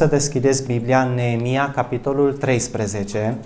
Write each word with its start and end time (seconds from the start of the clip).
să 0.00 0.06
deschideți 0.06 0.66
Biblia 0.66 1.02
în 1.02 1.14
Neemia, 1.14 1.70
capitolul 1.74 2.32
13 2.32 3.36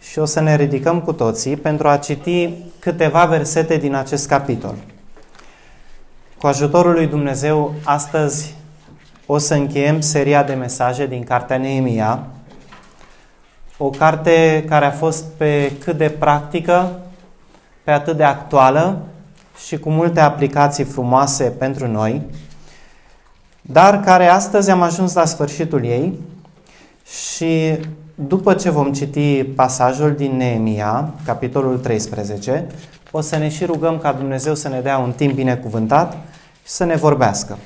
și 0.00 0.18
o 0.18 0.24
să 0.24 0.40
ne 0.40 0.56
ridicăm 0.56 1.00
cu 1.00 1.12
toții 1.12 1.56
pentru 1.56 1.88
a 1.88 1.96
citi 1.96 2.52
câteva 2.78 3.24
versete 3.24 3.76
din 3.76 3.94
acest 3.94 4.28
capitol. 4.28 4.74
Cu 6.38 6.46
ajutorul 6.46 6.92
lui 6.92 7.06
Dumnezeu, 7.06 7.74
astăzi 7.84 8.54
o 9.26 9.38
să 9.38 9.54
încheiem 9.54 10.00
seria 10.00 10.42
de 10.42 10.54
mesaje 10.54 11.06
din 11.06 11.24
Cartea 11.24 11.58
Neemia, 11.58 12.26
o 13.78 13.90
carte 13.90 14.64
care 14.68 14.84
a 14.84 14.90
fost 14.90 15.24
pe 15.36 15.72
cât 15.84 15.96
de 15.96 16.08
practică, 16.08 17.00
pe 17.84 17.90
atât 17.90 18.16
de 18.16 18.24
actuală 18.24 19.02
și 19.66 19.78
cu 19.78 19.90
multe 19.90 20.20
aplicații 20.20 20.84
frumoase 20.84 21.44
pentru 21.44 21.86
noi, 21.86 22.22
dar 23.72 24.00
care 24.00 24.26
astăzi 24.26 24.70
am 24.70 24.82
ajuns 24.82 25.14
la 25.14 25.24
sfârșitul 25.24 25.84
ei 25.84 26.18
și 27.04 27.78
după 28.14 28.54
ce 28.54 28.70
vom 28.70 28.92
citi 28.92 29.44
pasajul 29.44 30.14
din 30.14 30.36
Neemia, 30.36 31.12
capitolul 31.24 31.78
13, 31.78 32.66
o 33.10 33.20
să 33.20 33.36
ne 33.36 33.48
și 33.48 33.64
rugăm 33.64 33.98
ca 33.98 34.12
Dumnezeu 34.12 34.54
să 34.54 34.68
ne 34.68 34.80
dea 34.80 34.98
un 34.98 35.12
timp 35.12 35.34
binecuvântat 35.34 36.12
și 36.64 36.70
să 36.70 36.84
ne 36.84 36.96
vorbească. 36.96 37.58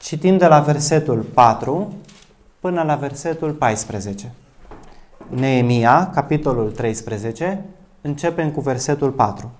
Citim 0.00 0.38
de 0.38 0.46
la 0.46 0.60
versetul 0.60 1.18
4 1.18 1.92
până 2.60 2.82
la 2.82 2.94
versetul 2.94 3.50
14. 3.50 4.32
Neemia, 5.28 6.10
capitolul 6.14 6.70
13, 6.70 7.64
începem 8.00 8.50
cu 8.50 8.60
versetul 8.60 9.10
4. 9.10 9.50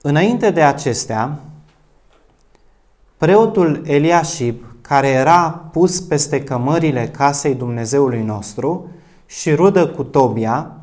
Înainte 0.00 0.50
de 0.50 0.62
acestea, 0.62 1.38
Preotul 3.18 3.82
Eliashib, 3.84 4.64
care 4.80 5.08
era 5.08 5.68
pus 5.72 6.00
peste 6.00 6.42
cămările 6.42 7.08
casei 7.08 7.54
Dumnezeului 7.54 8.22
nostru 8.22 8.90
și 9.26 9.54
rudă 9.54 9.86
cu 9.88 10.02
Tobia, 10.02 10.76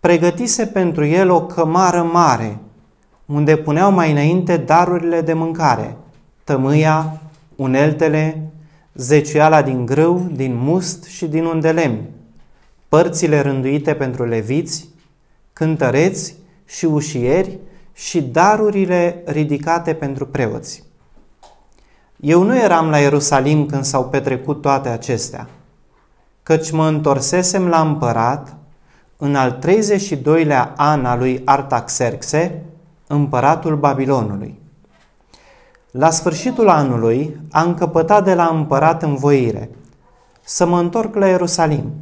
pregătise 0.00 0.66
pentru 0.66 1.04
el 1.04 1.30
o 1.30 1.46
cămară 1.46 2.02
mare, 2.02 2.58
unde 3.26 3.56
puneau 3.56 3.92
mai 3.92 4.10
înainte 4.10 4.56
darurile 4.56 5.20
de 5.20 5.32
mâncare, 5.32 5.96
tămâia, 6.44 7.20
uneltele, 7.56 8.50
zeciuiala 8.94 9.62
din 9.62 9.86
grâu, 9.86 10.30
din 10.32 10.56
must 10.56 11.04
și 11.04 11.26
din 11.26 11.44
undelem, 11.44 11.98
părțile 12.88 13.40
rânduite 13.40 13.94
pentru 13.94 14.24
leviți, 14.24 14.88
cântăreți 15.52 16.34
și 16.64 16.84
ușieri 16.84 17.58
și 17.92 18.22
darurile 18.22 19.22
ridicate 19.24 19.94
pentru 19.94 20.26
preoți. 20.26 20.85
Eu 22.20 22.42
nu 22.42 22.56
eram 22.56 22.88
la 22.88 22.98
Ierusalim 22.98 23.66
când 23.66 23.84
s-au 23.84 24.08
petrecut 24.08 24.60
toate 24.60 24.88
acestea, 24.88 25.48
căci 26.42 26.70
mă 26.70 26.86
întorsesem 26.86 27.68
la 27.68 27.80
împărat 27.80 28.56
în 29.16 29.34
al 29.34 29.58
32-lea 29.58 30.72
an 30.76 31.04
al 31.04 31.18
lui 31.18 31.42
Artaxerxe, 31.44 32.62
împăratul 33.06 33.76
Babilonului. 33.76 34.58
La 35.90 36.10
sfârșitul 36.10 36.68
anului 36.68 37.40
am 37.50 37.74
căpătat 37.74 38.24
de 38.24 38.34
la 38.34 38.46
împărat 38.46 39.02
învoire 39.02 39.70
să 40.44 40.66
mă 40.66 40.78
întorc 40.78 41.14
la 41.14 41.26
Ierusalim 41.26 41.92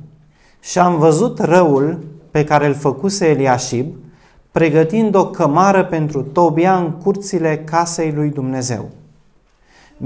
și 0.61 0.79
am 0.79 0.99
văzut 0.99 1.39
răul 1.39 2.05
pe 2.31 2.45
care 2.45 2.67
îl 2.67 2.75
făcuse 2.75 3.29
Eliashib, 3.29 3.95
pregătind 4.53 5.15
o 5.15 5.27
cămară 5.27 5.85
pentru 5.85 6.23
Tobia 6.23 6.77
în 6.77 6.91
curțile 6.91 7.59
casei 7.65 8.13
lui 8.13 8.31
Dumnezeu. 8.31 8.91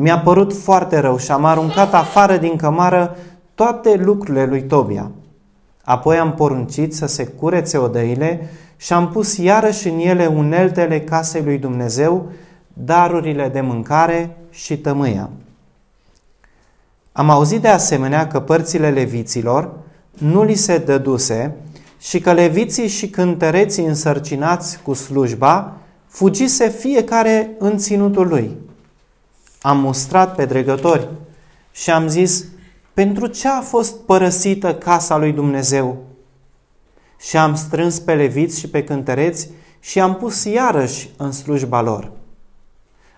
Mi-a 0.01 0.19
părut 0.19 0.53
foarte 0.53 0.99
rău 0.99 1.19
și 1.19 1.31
am 1.31 1.45
aruncat 1.45 1.95
afară 1.95 2.37
din 2.37 2.57
cămară 2.57 3.17
toate 3.55 3.95
lucrurile 3.95 4.47
lui 4.47 4.63
Tobia. 4.63 5.11
Apoi 5.85 6.19
am 6.19 6.35
poruncit 6.35 6.95
să 6.95 7.07
se 7.07 7.25
curețe 7.25 7.79
odăile 7.79 8.51
și 8.77 8.93
am 8.93 9.11
pus 9.11 9.37
iarăși 9.37 9.89
în 9.89 9.99
ele 9.99 10.27
uneltele 10.27 11.01
casei 11.01 11.43
lui 11.43 11.59
Dumnezeu, 11.59 12.31
darurile 12.73 13.49
de 13.49 13.61
mâncare 13.61 14.37
și 14.51 14.79
tămâia. 14.79 15.31
Am 17.13 17.31
auzit 17.31 17.61
de 17.61 17.69
asemenea 17.69 18.27
că 18.27 18.41
părțile 18.41 18.91
leviților 18.91 19.71
nu 20.11 20.43
li 20.43 20.55
se 20.55 20.79
dăduse 20.79 21.55
și 22.01 22.21
că 22.21 22.33
leviții 22.33 22.89
și 22.89 23.09
cântăreții 23.09 23.85
însărcinați 23.85 24.83
cu 24.83 24.93
slujba 24.93 25.77
fugise 26.07 26.69
fiecare 26.69 27.51
în 27.59 27.79
ținutul 27.79 28.29
lui. 28.29 28.67
Am 29.69 29.81
mustrat 29.81 30.35
pe 30.35 30.45
dregători 30.45 31.09
și 31.73 31.91
am 31.91 32.07
zis, 32.09 32.45
pentru 32.95 33.27
ce 33.27 33.49
a 33.49 33.61
fost 33.61 33.97
părăsită 33.97 34.75
casa 34.75 35.17
lui 35.17 35.33
Dumnezeu? 35.33 35.97
Și 37.19 37.37
am 37.37 37.55
strâns 37.55 37.99
pe 37.99 38.15
leviți 38.15 38.59
și 38.59 38.69
pe 38.69 38.85
cântăreți 38.85 39.49
și 39.81 40.01
am 40.01 40.17
pus 40.17 40.45
iarăși 40.45 41.11
în 41.17 41.33
slujba 41.33 41.81
lor. 41.81 42.11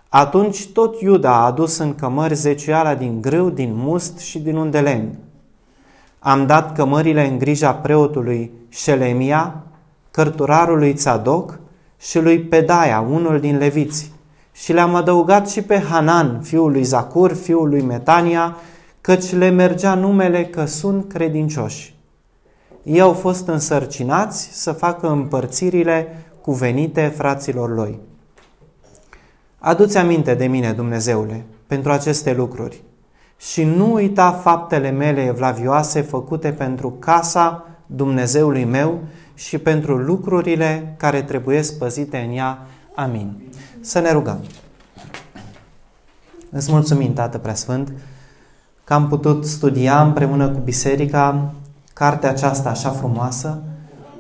Atunci 0.09 0.69
tot 0.69 1.01
Iuda 1.01 1.35
a 1.35 1.45
adus 1.45 1.79
în 1.79 1.95
cămări 1.95 2.35
zeciuiala 2.35 2.95
din 2.95 3.21
grâu, 3.21 3.51
din 3.51 3.75
must 3.75 4.19
și 4.19 4.39
din 4.39 4.57
undelem. 4.57 5.19
Am 6.19 6.47
dat 6.47 6.75
cămările 6.75 7.29
în 7.29 7.39
grija 7.39 7.75
preotului 7.75 8.51
Șelemia, 8.69 9.63
cărturarului 10.11 10.95
Tzadok 10.95 11.59
și 12.01 12.19
lui 12.19 12.41
Pedaia, 12.41 13.01
unul 13.01 13.41
din 13.41 13.59
leviți 13.59 14.11
și 14.53 14.73
le-am 14.73 14.95
adăugat 14.95 15.49
și 15.49 15.63
pe 15.63 15.79
Hanan, 15.79 16.41
fiul 16.43 16.71
lui 16.71 16.83
Zacur, 16.83 17.33
fiul 17.33 17.69
lui 17.69 17.83
Metania, 17.83 18.57
căci 19.01 19.33
le 19.33 19.49
mergea 19.49 19.95
numele 19.95 20.45
că 20.45 20.65
sunt 20.65 21.13
credincioși. 21.13 21.95
Ei 22.83 23.01
au 23.01 23.13
fost 23.13 23.47
însărcinați 23.47 24.49
să 24.53 24.73
facă 24.73 25.09
împărțirile 25.09 26.25
cuvenite 26.41 27.13
fraților 27.17 27.75
lui. 27.75 27.99
Aduți 29.59 29.97
aminte 29.97 30.35
de 30.35 30.47
mine, 30.47 30.73
Dumnezeule, 30.73 31.45
pentru 31.67 31.93
aceste 31.93 32.33
lucruri 32.33 32.83
și 33.41 33.65
nu 33.65 33.93
uita 33.93 34.33
faptele 34.33 34.91
mele 34.91 35.25
evlavioase 35.25 36.01
făcute 36.01 36.53
pentru 36.53 36.91
casa 36.91 37.67
Dumnezeului 37.87 38.65
meu 38.65 38.99
și 39.35 39.59
pentru 39.59 39.97
lucrurile 39.97 40.95
care 40.97 41.23
trebuie 41.23 41.63
păzite 41.79 42.27
în 42.29 42.37
ea. 42.37 42.67
Amin. 42.95 43.43
Să 43.81 43.99
ne 43.99 44.13
rugăm. 44.13 44.39
Îți 46.51 46.73
mulțumim, 46.73 47.13
Tată 47.13 47.39
Preasfânt, 47.39 47.93
că 48.85 48.95
am 48.95 49.09
putut 49.09 49.47
studia 49.47 50.03
împreună 50.03 50.49
cu 50.49 50.59
Biserica 50.59 51.53
cartea 51.93 52.31
aceasta 52.31 52.69
așa 52.69 52.91
frumoasă. 52.91 53.63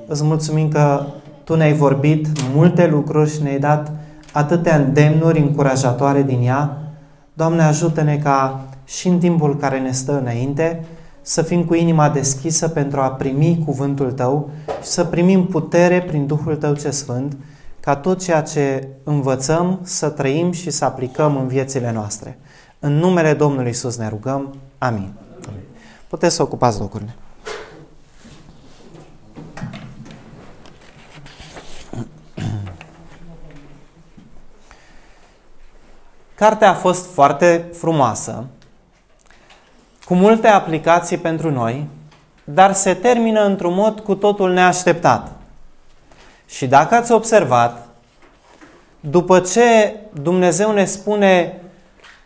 Îți 0.06 0.24
mulțumim 0.24 0.68
că 0.68 1.04
Tu 1.44 1.56
ne-ai 1.56 1.72
vorbit 1.72 2.26
multe 2.54 2.86
lucruri 2.86 3.30
și 3.30 3.42
ne-ai 3.42 3.58
dat 3.58 3.92
atâtea 4.32 4.76
îndemnuri 4.76 5.38
încurajatoare 5.38 6.22
din 6.22 6.42
ea. 6.42 6.78
Doamne, 7.32 7.62
ajută-ne 7.62 8.16
ca 8.16 8.64
și 8.84 9.08
în 9.08 9.18
timpul 9.18 9.56
care 9.56 9.78
ne 9.78 9.92
stă 9.92 10.18
înainte 10.18 10.84
să 11.22 11.42
fim 11.42 11.64
cu 11.64 11.74
inima 11.74 12.08
deschisă 12.08 12.68
pentru 12.68 13.00
a 13.00 13.10
primi 13.10 13.62
cuvântul 13.64 14.12
Tău 14.12 14.50
și 14.82 14.88
să 14.88 15.04
primim 15.04 15.46
putere 15.46 16.02
prin 16.02 16.26
Duhul 16.26 16.56
Tău 16.56 16.74
ce 16.74 16.90
Sfânt, 16.90 17.36
ca 17.80 17.96
tot 17.96 18.22
ceea 18.22 18.42
ce 18.42 18.88
învățăm 19.04 19.80
să 19.82 20.08
trăim 20.08 20.52
și 20.52 20.70
să 20.70 20.84
aplicăm 20.84 21.36
în 21.36 21.46
viețile 21.46 21.92
noastre. 21.92 22.38
În 22.78 22.92
numele 22.92 23.34
Domnului 23.34 23.70
Isus 23.70 23.96
ne 23.96 24.08
rugăm. 24.08 24.54
Amin. 24.78 25.12
Amin. 25.48 25.62
Puteți 26.08 26.34
să 26.34 26.42
ocupați 26.42 26.78
locurile. 26.78 27.14
Cartea 36.34 36.70
a 36.70 36.74
fost 36.74 37.12
foarte 37.12 37.66
frumoasă, 37.72 38.44
cu 40.04 40.14
multe 40.14 40.48
aplicații 40.48 41.18
pentru 41.18 41.50
noi, 41.50 41.86
dar 42.44 42.72
se 42.72 42.94
termină 42.94 43.44
într-un 43.44 43.74
mod 43.74 44.00
cu 44.00 44.14
totul 44.14 44.52
neașteptat. 44.52 45.39
Și 46.50 46.66
dacă 46.66 46.94
ați 46.94 47.12
observat, 47.12 47.88
după 49.00 49.40
ce 49.40 49.94
Dumnezeu 50.22 50.72
ne 50.72 50.84
spune 50.84 51.60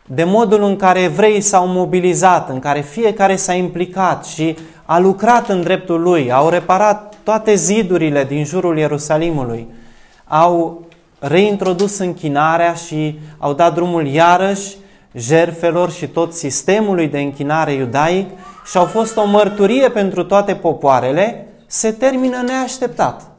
de 0.06 0.24
modul 0.24 0.62
în 0.62 0.76
care 0.76 1.00
evreii 1.00 1.40
s-au 1.40 1.66
mobilizat, 1.66 2.48
în 2.48 2.58
care 2.58 2.80
fiecare 2.80 3.36
s-a 3.36 3.52
implicat 3.52 4.24
și 4.24 4.56
a 4.84 4.98
lucrat 4.98 5.48
în 5.48 5.62
dreptul 5.62 6.00
lui, 6.00 6.32
au 6.32 6.48
reparat 6.48 7.14
toate 7.22 7.54
zidurile 7.54 8.24
din 8.24 8.44
jurul 8.44 8.78
Ierusalimului, 8.78 9.68
au 10.26 10.82
reintrodus 11.18 11.98
închinarea 11.98 12.74
și 12.74 13.18
au 13.38 13.52
dat 13.52 13.74
drumul 13.74 14.06
iarăși 14.06 14.76
jerfelor 15.14 15.90
și 15.90 16.06
tot 16.06 16.32
sistemului 16.32 17.08
de 17.08 17.18
închinare 17.18 17.72
iudaic 17.72 18.28
și 18.70 18.76
au 18.76 18.84
fost 18.84 19.16
o 19.16 19.24
mărturie 19.24 19.88
pentru 19.88 20.24
toate 20.24 20.54
popoarele, 20.54 21.46
se 21.66 21.92
termină 21.92 22.42
neașteptat. 22.46 23.33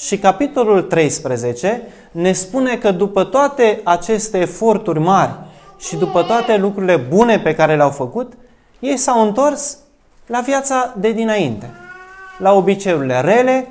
Și 0.00 0.18
capitolul 0.18 0.82
13 0.82 1.82
ne 2.10 2.32
spune 2.32 2.76
că 2.76 2.90
după 2.90 3.24
toate 3.24 3.80
aceste 3.84 4.38
eforturi 4.38 4.98
mari 4.98 5.32
și 5.78 5.96
după 5.96 6.22
toate 6.22 6.56
lucrurile 6.56 6.96
bune 6.96 7.38
pe 7.38 7.54
care 7.54 7.76
le-au 7.76 7.90
făcut, 7.90 8.32
ei 8.78 8.96
s-au 8.96 9.26
întors 9.26 9.78
la 10.26 10.40
viața 10.40 10.94
de 10.96 11.12
dinainte, 11.12 11.70
la 12.38 12.52
obiceiurile 12.52 13.20
rele, 13.20 13.68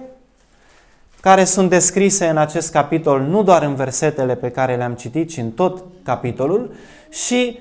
care 1.21 1.43
sunt 1.43 1.69
descrise 1.69 2.27
în 2.27 2.37
acest 2.37 2.71
capitol 2.71 3.21
nu 3.21 3.43
doar 3.43 3.63
în 3.63 3.75
versetele 3.75 4.35
pe 4.35 4.51
care 4.51 4.75
le-am 4.75 4.93
citit, 4.93 5.29
ci 5.29 5.37
în 5.37 5.51
tot 5.51 5.83
capitolul, 6.03 6.73
și 7.09 7.59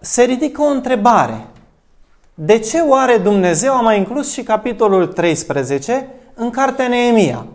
se 0.00 0.22
ridică 0.22 0.62
o 0.62 0.66
întrebare. 0.66 1.46
De 2.34 2.58
ce 2.58 2.78
oare 2.78 3.16
Dumnezeu 3.16 3.72
a 3.72 3.80
mai 3.80 3.98
inclus 3.98 4.32
și 4.32 4.42
capitolul 4.42 5.06
13 5.06 6.06
în 6.34 6.50
cartea 6.50 6.88
Neemia? 6.88 7.46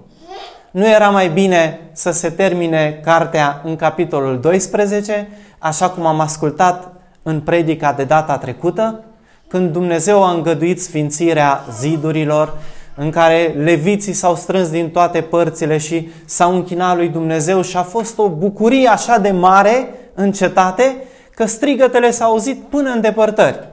Nu 0.76 0.88
era 0.88 1.10
mai 1.10 1.30
bine 1.30 1.80
să 1.92 2.12
se 2.12 2.30
termine 2.30 3.00
cartea 3.04 3.62
în 3.64 3.76
capitolul 3.76 4.40
12, 4.40 5.28
așa 5.60 5.90
cum 5.90 6.06
am 6.06 6.20
ascultat 6.20 6.94
în 7.24 7.42
predica 7.42 7.94
de 7.94 8.04
data 8.04 8.38
trecută, 8.38 9.04
când 9.48 9.72
Dumnezeu 9.72 10.24
a 10.24 10.32
îngăduit 10.32 10.82
sfințirea 10.82 11.64
zidurilor, 11.80 12.58
în 12.96 13.10
care 13.10 13.56
leviții 13.58 14.14
s-au 14.14 14.36
strâns 14.36 14.70
din 14.70 14.90
toate 14.90 15.22
părțile 15.22 15.78
și 15.78 16.10
s-au 16.26 16.56
închinat 16.56 16.96
lui 16.96 17.10
Dumnezeu 17.10 17.62
și 17.62 17.78
a 17.78 17.84
fost 17.84 18.18
o 18.18 18.30
bucurie 18.30 18.88
așa 18.88 19.18
de 19.18 19.32
mare 19.32 19.90
în 20.14 20.32
cetate, 20.32 20.96
că 21.36 21.46
strigătele 21.46 22.12
s-au 22.12 22.32
auzit 22.32 22.62
până 22.70 22.90
în 22.90 23.02
depărtări. 23.02 23.68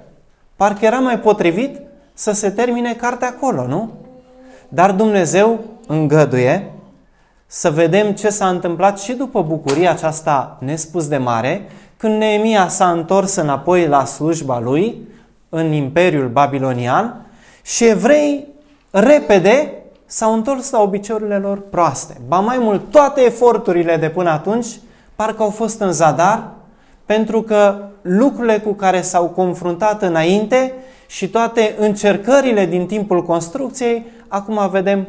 Parcă 0.57 0.85
era 0.85 0.99
mai 0.99 1.19
potrivit 1.19 1.81
să 2.15 2.33
se 2.33 2.51
termine 2.51 2.95
cartea 2.95 3.29
acolo, 3.29 3.67
nu? 3.67 3.91
Dar 4.69 4.91
Dumnezeu 4.91 5.61
îngăduie 5.87 6.72
să 7.55 7.71
vedem 7.71 8.13
ce 8.13 8.29
s-a 8.29 8.49
întâmplat 8.49 9.01
și 9.01 9.13
după 9.13 9.43
bucuria 9.43 9.91
aceasta 9.91 10.57
nespus 10.61 11.09
de 11.09 11.17
mare, 11.17 11.69
când 11.97 12.19
Neemia 12.19 12.69
s-a 12.69 12.91
întors 12.91 13.35
înapoi 13.35 13.87
la 13.87 14.05
slujba 14.05 14.61
lui 14.61 15.09
în 15.49 15.73
Imperiul 15.73 16.29
Babilonian 16.29 17.27
și 17.63 17.85
evrei 17.85 18.47
repede 18.91 19.73
s-au 20.07 20.35
întors 20.35 20.71
la 20.71 20.81
obiceiurile 20.81 21.37
lor 21.37 21.61
proaste. 21.71 22.21
Ba 22.27 22.39
mai 22.39 22.59
mult, 22.59 22.91
toate 22.91 23.21
eforturile 23.21 23.97
de 23.97 24.09
până 24.09 24.31
atunci 24.31 24.67
parcă 25.15 25.43
au 25.43 25.51
fost 25.51 25.81
în 25.81 25.93
zadar, 25.93 26.51
pentru 27.07 27.43
că 27.43 27.77
lucrurile 28.03 28.59
cu 28.59 28.73
care 28.73 29.03
s-au 29.03 29.27
confruntat 29.27 30.03
înainte 30.03 30.73
și 31.07 31.29
toate 31.29 31.75
încercările 31.79 32.67
din 32.67 32.87
timpul 32.87 33.23
construcției, 33.23 34.07
acum 34.29 34.69
vedem 34.71 35.07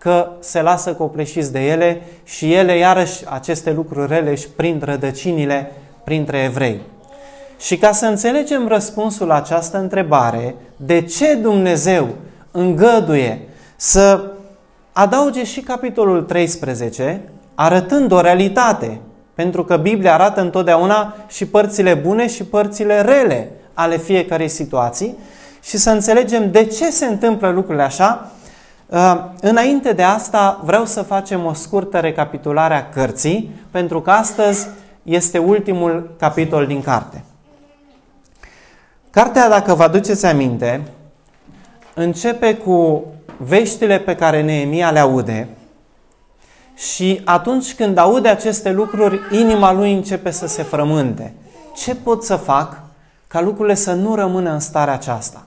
că 0.00 0.30
se 0.38 0.62
lasă 0.62 0.92
copleșiți 0.92 1.52
de 1.52 1.66
ele 1.66 2.02
și 2.24 2.52
ele, 2.52 2.76
iarăși, 2.76 3.22
aceste 3.28 3.72
lucruri 3.72 4.12
rele 4.12 4.30
își 4.30 4.48
prind 4.48 4.82
rădăcinile 4.82 5.72
printre 6.04 6.42
evrei. 6.42 6.80
Și 7.58 7.76
ca 7.76 7.92
să 7.92 8.06
înțelegem 8.06 8.68
răspunsul 8.68 9.26
la 9.26 9.34
această 9.34 9.78
întrebare, 9.78 10.54
de 10.76 11.02
ce 11.02 11.34
Dumnezeu 11.34 12.08
îngăduie 12.50 13.40
să 13.76 14.24
adauge 14.92 15.44
și 15.44 15.60
capitolul 15.60 16.22
13, 16.22 17.20
arătând 17.54 18.12
o 18.12 18.20
realitate, 18.20 19.00
pentru 19.34 19.64
că 19.64 19.76
Biblia 19.76 20.14
arată 20.14 20.40
întotdeauna 20.40 21.14
și 21.28 21.46
părțile 21.46 21.94
bune 21.94 22.28
și 22.28 22.44
părțile 22.44 23.00
rele 23.00 23.50
ale 23.74 23.96
fiecarei 23.96 24.48
situații 24.48 25.16
și 25.62 25.76
să 25.76 25.90
înțelegem 25.90 26.50
de 26.50 26.64
ce 26.64 26.90
se 26.90 27.06
întâmplă 27.06 27.50
lucrurile 27.50 27.82
așa. 27.82 28.30
Uh, 28.90 29.24
înainte 29.40 29.92
de 29.92 30.02
asta 30.02 30.60
vreau 30.64 30.84
să 30.84 31.02
facem 31.02 31.44
o 31.44 31.52
scurtă 31.52 31.98
recapitulare 31.98 32.74
a 32.74 32.88
cărții, 32.88 33.50
pentru 33.70 34.00
că 34.00 34.10
astăzi 34.10 34.68
este 35.02 35.38
ultimul 35.38 36.14
capitol 36.18 36.66
din 36.66 36.82
carte. 36.82 37.24
Cartea, 39.10 39.48
dacă 39.48 39.74
vă 39.74 39.82
aduceți 39.82 40.26
aminte, 40.26 40.82
începe 41.94 42.54
cu 42.54 43.04
veștile 43.36 43.98
pe 43.98 44.14
care 44.14 44.42
Neemia 44.42 44.90
le 44.90 44.98
aude 44.98 45.48
și 46.76 47.20
atunci 47.24 47.74
când 47.74 47.98
aude 47.98 48.28
aceste 48.28 48.70
lucruri, 48.70 49.20
inima 49.30 49.72
lui 49.72 49.92
începe 49.92 50.30
să 50.30 50.46
se 50.46 50.62
frământe. 50.62 51.34
Ce 51.76 51.94
pot 51.94 52.24
să 52.24 52.36
fac 52.36 52.82
ca 53.26 53.40
lucrurile 53.40 53.74
să 53.74 53.92
nu 53.92 54.14
rămână 54.14 54.50
în 54.50 54.60
starea 54.60 54.94
aceasta? 54.94 55.46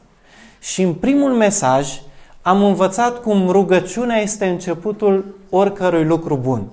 Și 0.60 0.82
în 0.82 0.94
primul 0.94 1.32
mesaj 1.32 2.00
am 2.46 2.64
învățat 2.64 3.22
cum 3.22 3.50
rugăciunea 3.50 4.18
este 4.18 4.46
începutul 4.46 5.36
oricărui 5.50 6.04
lucru 6.04 6.36
bun. 6.36 6.64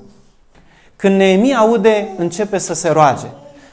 Când 0.96 1.16
Neemia 1.16 1.58
aude, 1.58 2.08
începe 2.16 2.58
să 2.58 2.74
se 2.74 2.88
roage. 2.88 3.26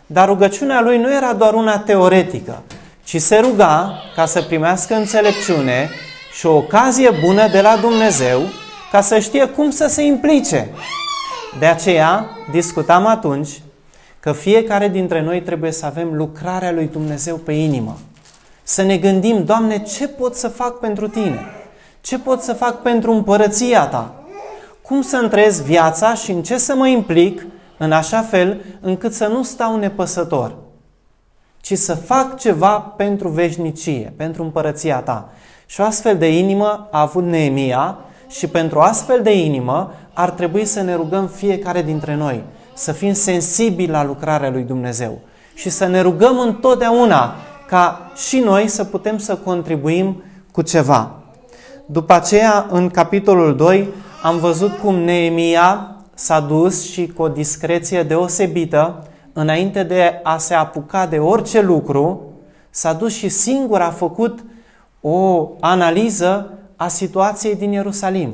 Dar 0.06 0.28
rugăciunea 0.28 0.82
lui 0.82 0.98
nu 0.98 1.14
era 1.14 1.34
doar 1.34 1.54
una 1.54 1.80
teoretică, 1.80 2.62
ci 3.04 3.22
se 3.22 3.38
ruga 3.38 3.94
ca 4.16 4.26
să 4.26 4.42
primească 4.42 4.96
înțelepciune 4.96 5.90
și 6.38 6.46
o 6.46 6.56
ocazie 6.56 7.10
bună 7.26 7.48
de 7.48 7.62
la 7.62 7.78
Dumnezeu 7.82 8.42
ca 8.92 9.02
să 9.02 9.20
știe 9.20 9.46
cum 9.46 9.70
să 9.70 9.88
se 9.88 10.02
implice. 10.02 10.70
De 11.60 11.66
aceea 11.66 12.30
discutam 12.52 13.06
atunci 13.06 13.62
că 14.20 14.32
fiecare 14.32 14.88
dintre 14.88 15.22
noi 15.22 15.42
trebuie 15.42 15.72
să 15.72 15.86
avem 15.86 16.14
lucrarea 16.14 16.72
lui 16.72 16.90
Dumnezeu 16.92 17.36
pe 17.36 17.52
inimă. 17.52 17.98
Să 18.64 18.82
ne 18.82 18.98
gândim, 18.98 19.44
Doamne, 19.44 19.84
ce 19.84 20.08
pot 20.08 20.36
să 20.36 20.48
fac 20.48 20.80
pentru 20.80 21.08
Tine? 21.08 21.57
Ce 22.08 22.20
pot 22.20 22.42
să 22.42 22.54
fac 22.54 22.82
pentru 22.82 23.12
împărăția 23.12 23.88
Ta? 23.88 24.14
Cum 24.82 25.02
să 25.02 25.18
întrez 25.18 25.62
viața 25.62 26.14
și 26.14 26.32
în 26.32 26.44
ce 26.44 26.58
să 26.58 26.76
mă 26.76 26.88
implic 26.88 27.46
în 27.78 27.92
așa 27.92 28.22
fel 28.22 28.62
încât 28.82 29.14
să 29.14 29.28
nu 29.28 29.44
stau 29.44 29.78
nepăsător, 29.78 30.56
ci 31.62 31.74
să 31.74 31.96
fac 31.96 32.40
ceva 32.40 32.80
pentru 32.80 33.30
veșnicie, 33.30 34.14
pentru 34.18 34.44
împărăția 34.44 35.00
Ta. 35.00 35.30
Și 35.66 35.82
o 35.82 35.84
astfel 35.84 36.18
de 36.18 36.38
inimă 36.38 36.88
a 36.92 37.02
avut 37.02 37.24
Neemia 37.24 37.98
și 38.28 38.48
pentru 38.48 38.80
astfel 38.80 39.22
de 39.22 39.38
inimă 39.44 39.94
ar 40.14 40.30
trebui 40.30 40.66
să 40.66 40.82
ne 40.82 40.96
rugăm 40.96 41.28
fiecare 41.28 41.82
dintre 41.82 42.16
noi, 42.16 42.44
să 42.74 42.92
fim 42.92 43.14
sensibili 43.14 43.92
la 43.92 44.04
lucrarea 44.04 44.50
lui 44.50 44.64
Dumnezeu 44.64 45.20
și 45.54 45.70
să 45.70 45.86
ne 45.86 46.02
rugăm 46.02 46.40
întotdeauna 46.40 47.36
ca 47.68 48.12
și 48.16 48.40
noi 48.40 48.68
să 48.68 48.84
putem 48.84 49.18
să 49.18 49.36
contribuim 49.36 50.24
cu 50.52 50.62
ceva. 50.62 51.17
După 51.90 52.14
aceea, 52.14 52.68
în 52.70 52.90
capitolul 52.90 53.56
2, 53.56 53.90
am 54.24 54.38
văzut 54.38 54.78
cum 54.78 54.96
Neemia 54.96 55.96
s-a 56.14 56.40
dus 56.40 56.92
și 56.92 57.08
cu 57.08 57.22
o 57.22 57.28
discreție 57.28 58.04
deosebită, 58.04 59.08
înainte 59.34 59.84
de 59.84 60.20
a 60.24 60.38
se 60.38 60.54
apuca 60.54 61.06
de 61.06 61.18
orice 61.18 61.62
lucru, 61.62 62.22
s-a 62.70 62.94
dus 62.94 63.14
și 63.14 63.30
singur 63.30 63.82
a 63.82 63.90
făcut 63.90 64.44
o 65.02 65.50
analiză 65.60 66.54
a 66.76 66.88
situației 66.88 67.56
din 67.56 67.72
Ierusalim. 67.72 68.34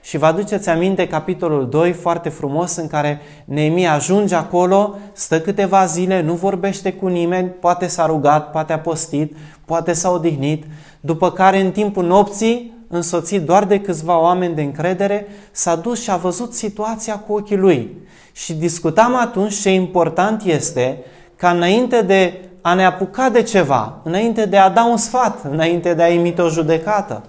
Și 0.00 0.18
vă 0.18 0.26
aduceți 0.26 0.68
aminte 0.68 1.06
capitolul 1.06 1.68
2, 1.68 1.92
foarte 1.92 2.28
frumos, 2.28 2.76
în 2.76 2.86
care 2.86 3.20
Neemia 3.44 3.92
ajunge 3.92 4.34
acolo, 4.34 4.94
stă 5.12 5.40
câteva 5.40 5.84
zile, 5.84 6.22
nu 6.22 6.32
vorbește 6.32 6.92
cu 6.92 7.06
nimeni, 7.06 7.48
poate 7.48 7.86
s-a 7.86 8.06
rugat, 8.06 8.50
poate 8.50 8.72
a 8.72 8.78
postit, 8.78 9.36
poate 9.64 9.92
s-a 9.92 10.10
odihnit, 10.10 10.64
după 11.00 11.30
care 11.30 11.60
în 11.60 11.70
timpul 11.70 12.04
nopții, 12.04 12.76
însoțit 12.88 13.42
doar 13.42 13.64
de 13.64 13.80
câțiva 13.80 14.20
oameni 14.20 14.54
de 14.54 14.62
încredere, 14.62 15.26
s-a 15.50 15.76
dus 15.76 16.02
și 16.02 16.10
a 16.10 16.16
văzut 16.16 16.54
situația 16.54 17.18
cu 17.18 17.32
ochii 17.32 17.56
lui. 17.56 17.96
Și 18.32 18.54
discutam 18.54 19.16
atunci 19.16 19.60
ce 19.60 19.70
important 19.70 20.42
este 20.42 20.98
ca 21.36 21.50
înainte 21.50 22.02
de 22.02 22.40
a 22.60 22.74
ne 22.74 22.84
apuca 22.84 23.28
de 23.28 23.42
ceva, 23.42 24.00
înainte 24.02 24.46
de 24.46 24.56
a 24.56 24.70
da 24.70 24.84
un 24.84 24.96
sfat, 24.96 25.44
înainte 25.50 25.94
de 25.94 26.02
a 26.02 26.08
emite 26.12 26.42
o 26.42 26.48
judecată, 26.48 27.22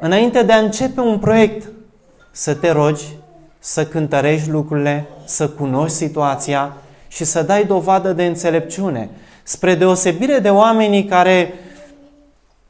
înainte 0.00 0.42
de 0.42 0.52
a 0.52 0.58
începe 0.58 1.00
un 1.00 1.18
proiect, 1.18 1.68
să 2.30 2.54
te 2.54 2.70
rogi, 2.70 3.04
să 3.58 3.86
cântărești 3.86 4.50
lucrurile, 4.50 5.06
să 5.24 5.48
cunoști 5.48 5.96
situația 5.96 6.72
și 7.08 7.24
să 7.24 7.42
dai 7.42 7.64
dovadă 7.64 8.12
de 8.12 8.24
înțelepciune. 8.24 9.10
Spre 9.42 9.74
deosebire 9.74 10.38
de 10.38 10.48
oamenii 10.48 11.04
care 11.04 11.54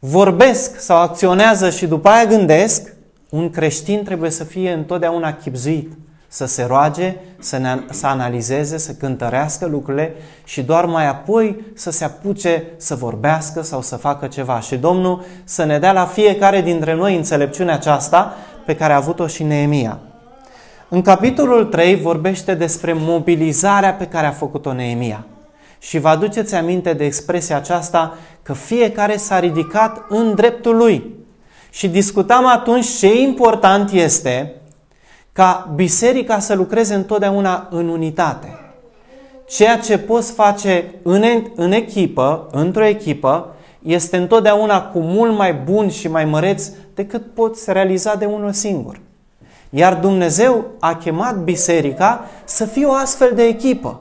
vorbesc 0.00 0.80
sau 0.80 0.98
acționează 0.98 1.70
și 1.70 1.86
după 1.86 2.08
aia 2.08 2.24
gândesc, 2.24 2.94
un 3.30 3.50
creștin 3.50 4.02
trebuie 4.04 4.30
să 4.30 4.44
fie 4.44 4.72
întotdeauna 4.72 5.32
chipzuit 5.32 5.92
să 6.32 6.46
se 6.46 6.64
roage, 6.64 7.16
să, 7.38 7.58
ne, 7.58 7.80
să 7.90 8.06
analizeze, 8.06 8.78
să 8.78 8.92
cântărească 8.92 9.66
lucrurile 9.66 10.14
și 10.44 10.62
doar 10.62 10.84
mai 10.84 11.08
apoi 11.08 11.64
să 11.74 11.90
se 11.90 12.04
apuce 12.04 12.64
să 12.76 12.94
vorbească 12.94 13.62
sau 13.62 13.82
să 13.82 13.96
facă 13.96 14.26
ceva. 14.26 14.60
Și 14.60 14.76
Domnul 14.76 15.24
să 15.44 15.64
ne 15.64 15.78
dea 15.78 15.92
la 15.92 16.06
fiecare 16.06 16.60
dintre 16.60 16.94
noi 16.94 17.16
înțelepciunea 17.16 17.74
aceasta 17.74 18.34
pe 18.66 18.76
care 18.76 18.92
a 18.92 18.96
avut-o 18.96 19.26
și 19.26 19.42
Neemia. 19.42 19.98
În 20.88 21.02
capitolul 21.02 21.64
3 21.64 21.96
vorbește 21.96 22.54
despre 22.54 22.92
mobilizarea 22.92 23.94
pe 23.94 24.06
care 24.06 24.26
a 24.26 24.30
făcut-o 24.30 24.72
Neemia. 24.72 25.24
Și 25.78 25.98
vă 25.98 26.08
aduceți 26.08 26.54
aminte 26.54 26.92
de 26.92 27.04
expresia 27.04 27.56
aceasta 27.56 28.14
că 28.50 28.56
fiecare 28.56 29.16
s-a 29.16 29.38
ridicat 29.38 30.04
în 30.08 30.34
dreptul 30.34 30.76
lui. 30.76 31.14
Și 31.70 31.88
discutam 31.88 32.46
atunci 32.46 32.86
ce 32.86 33.20
important 33.20 33.90
este 33.90 34.54
ca 35.32 35.72
biserica 35.74 36.38
să 36.38 36.54
lucreze 36.54 36.94
întotdeauna 36.94 37.68
în 37.70 37.88
unitate. 37.88 38.58
Ceea 39.48 39.78
ce 39.78 39.98
poți 39.98 40.32
face 40.32 40.94
în, 41.02 41.24
în 41.54 41.72
echipă, 41.72 42.48
într-o 42.52 42.84
echipă, 42.84 43.54
este 43.82 44.16
întotdeauna 44.16 44.82
cu 44.82 44.98
mult 44.98 45.36
mai 45.36 45.54
bun 45.54 45.88
și 45.88 46.08
mai 46.08 46.24
măreț 46.24 46.68
decât 46.94 47.34
poți 47.34 47.72
realiza 47.72 48.14
de 48.14 48.24
unul 48.24 48.52
singur. 48.52 49.00
Iar 49.70 49.94
Dumnezeu 49.94 50.64
a 50.80 50.94
chemat 50.94 51.36
biserica 51.36 52.24
să 52.44 52.64
fie 52.64 52.86
o 52.86 52.92
astfel 52.92 53.32
de 53.34 53.42
echipă, 53.42 54.00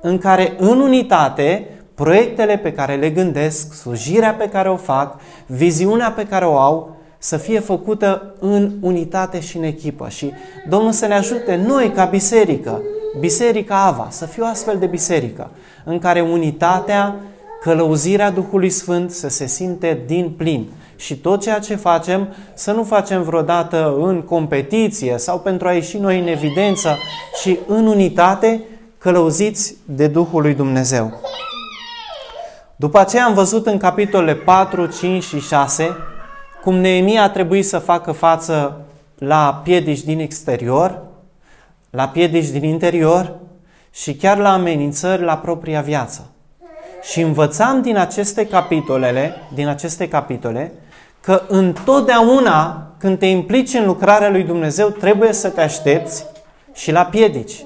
în 0.00 0.18
care 0.18 0.54
în 0.58 0.80
unitate 0.80 1.68
proiectele 1.94 2.56
pe 2.56 2.72
care 2.72 2.94
le 2.94 3.10
gândesc, 3.10 3.72
slujirea 3.72 4.34
pe 4.34 4.48
care 4.48 4.68
o 4.68 4.76
fac, 4.76 5.20
viziunea 5.46 6.10
pe 6.10 6.26
care 6.26 6.44
o 6.44 6.58
au, 6.58 6.96
să 7.18 7.36
fie 7.36 7.60
făcută 7.60 8.34
în 8.38 8.72
unitate 8.80 9.40
și 9.40 9.56
în 9.56 9.62
echipă. 9.62 10.08
Și 10.08 10.32
Domnul 10.68 10.92
să 10.92 11.06
ne 11.06 11.14
ajute 11.14 11.60
noi 11.66 11.90
ca 11.94 12.04
biserică, 12.04 12.82
Biserica 13.18 13.84
Ava, 13.84 14.06
să 14.10 14.26
fie 14.26 14.42
o 14.42 14.46
astfel 14.46 14.78
de 14.78 14.86
biserică, 14.86 15.50
în 15.84 15.98
care 15.98 16.20
unitatea, 16.20 17.16
călăuzirea 17.60 18.30
Duhului 18.30 18.70
Sfânt 18.70 19.10
să 19.10 19.28
se 19.28 19.46
simte 19.46 20.02
din 20.06 20.30
plin. 20.36 20.68
Și 20.96 21.16
tot 21.16 21.40
ceea 21.40 21.58
ce 21.58 21.74
facem, 21.74 22.28
să 22.54 22.72
nu 22.72 22.82
facem 22.82 23.22
vreodată 23.22 23.94
în 23.98 24.22
competiție 24.22 25.14
sau 25.18 25.38
pentru 25.38 25.68
a 25.68 25.72
ieși 25.72 25.98
noi 25.98 26.20
în 26.20 26.26
evidență, 26.26 26.96
ci 27.42 27.56
în 27.66 27.86
unitate, 27.86 28.60
călăuziți 28.98 29.74
de 29.84 30.06
Duhul 30.06 30.42
lui 30.42 30.54
Dumnezeu. 30.54 31.20
După 32.76 32.98
aceea 32.98 33.24
am 33.24 33.34
văzut 33.34 33.66
în 33.66 33.78
capitolele 33.78 34.34
4, 34.34 34.86
5 34.86 35.22
și 35.22 35.40
6 35.40 35.96
cum 36.62 36.74
Neemia 36.74 37.22
a 37.22 37.28
trebuit 37.28 37.66
să 37.66 37.78
facă 37.78 38.12
față 38.12 38.80
la 39.18 39.60
piedici 39.64 40.02
din 40.02 40.18
exterior, 40.18 41.02
la 41.90 42.08
piedici 42.08 42.48
din 42.48 42.64
interior 42.64 43.34
și 43.92 44.14
chiar 44.14 44.38
la 44.38 44.52
amenințări 44.52 45.22
la 45.22 45.36
propria 45.36 45.80
viață. 45.80 46.30
Și 47.02 47.20
învățam 47.20 47.82
din 47.82 47.96
aceste 47.96 48.46
capitolele, 48.46 49.34
din 49.54 49.68
aceste 49.68 50.08
capitole, 50.08 50.72
că 51.20 51.42
întotdeauna 51.48 52.86
când 52.98 53.18
te 53.18 53.26
implici 53.26 53.74
în 53.74 53.86
lucrarea 53.86 54.30
lui 54.30 54.42
Dumnezeu, 54.42 54.88
trebuie 54.88 55.32
să 55.32 55.48
te 55.48 55.60
aștepți 55.60 56.24
și 56.74 56.92
la 56.92 57.04
piedici. 57.04 57.64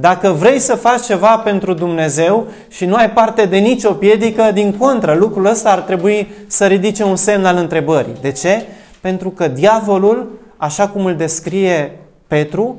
Dacă 0.00 0.28
vrei 0.30 0.58
să 0.58 0.74
faci 0.74 1.04
ceva 1.04 1.38
pentru 1.38 1.74
Dumnezeu 1.74 2.46
și 2.68 2.84
nu 2.84 2.94
ai 2.94 3.10
parte 3.10 3.44
de 3.44 3.56
nicio 3.56 3.92
piedică, 3.92 4.50
din 4.54 4.72
contră, 4.72 5.14
lucrul 5.14 5.46
ăsta 5.46 5.70
ar 5.70 5.78
trebui 5.78 6.28
să 6.46 6.66
ridice 6.66 7.04
un 7.04 7.16
semn 7.16 7.44
al 7.44 7.56
întrebării. 7.56 8.16
De 8.20 8.32
ce? 8.32 8.66
Pentru 9.00 9.30
că 9.30 9.48
diavolul, 9.48 10.38
așa 10.56 10.88
cum 10.88 11.04
îl 11.04 11.14
descrie 11.14 11.98
Petru, 12.26 12.76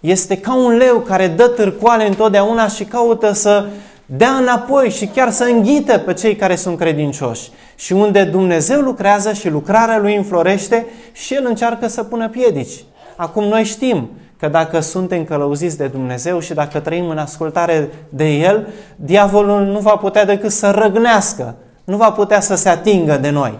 este 0.00 0.36
ca 0.36 0.54
un 0.54 0.76
leu 0.76 0.98
care 0.98 1.26
dă 1.26 1.48
târcoale 1.48 2.06
întotdeauna 2.06 2.68
și 2.68 2.84
caută 2.84 3.32
să 3.32 3.66
dea 4.06 4.30
înapoi 4.30 4.90
și 4.90 5.06
chiar 5.06 5.30
să 5.30 5.44
înghite 5.44 5.98
pe 5.98 6.12
cei 6.12 6.36
care 6.36 6.56
sunt 6.56 6.78
credincioși. 6.78 7.50
Și 7.76 7.92
unde 7.92 8.24
Dumnezeu 8.24 8.80
lucrează 8.80 9.32
și 9.32 9.48
lucrarea 9.48 9.98
lui 9.98 10.16
înflorește 10.16 10.86
și 11.12 11.34
El 11.34 11.44
încearcă 11.46 11.88
să 11.88 12.02
pună 12.02 12.28
piedici. 12.28 12.84
Acum 13.16 13.44
noi 13.44 13.64
știm 13.64 14.08
că 14.40 14.48
dacă 14.48 14.80
suntem 14.80 15.24
călăuziți 15.24 15.76
de 15.76 15.86
Dumnezeu 15.86 16.40
și 16.40 16.54
dacă 16.54 16.80
trăim 16.80 17.08
în 17.08 17.18
ascultare 17.18 17.88
de 18.08 18.28
El, 18.28 18.68
diavolul 18.96 19.64
nu 19.64 19.78
va 19.78 19.96
putea 19.96 20.24
decât 20.24 20.50
să 20.50 20.70
răgnească, 20.70 21.54
nu 21.84 21.96
va 21.96 22.12
putea 22.12 22.40
să 22.40 22.54
se 22.54 22.68
atingă 22.68 23.16
de 23.16 23.30
noi. 23.30 23.58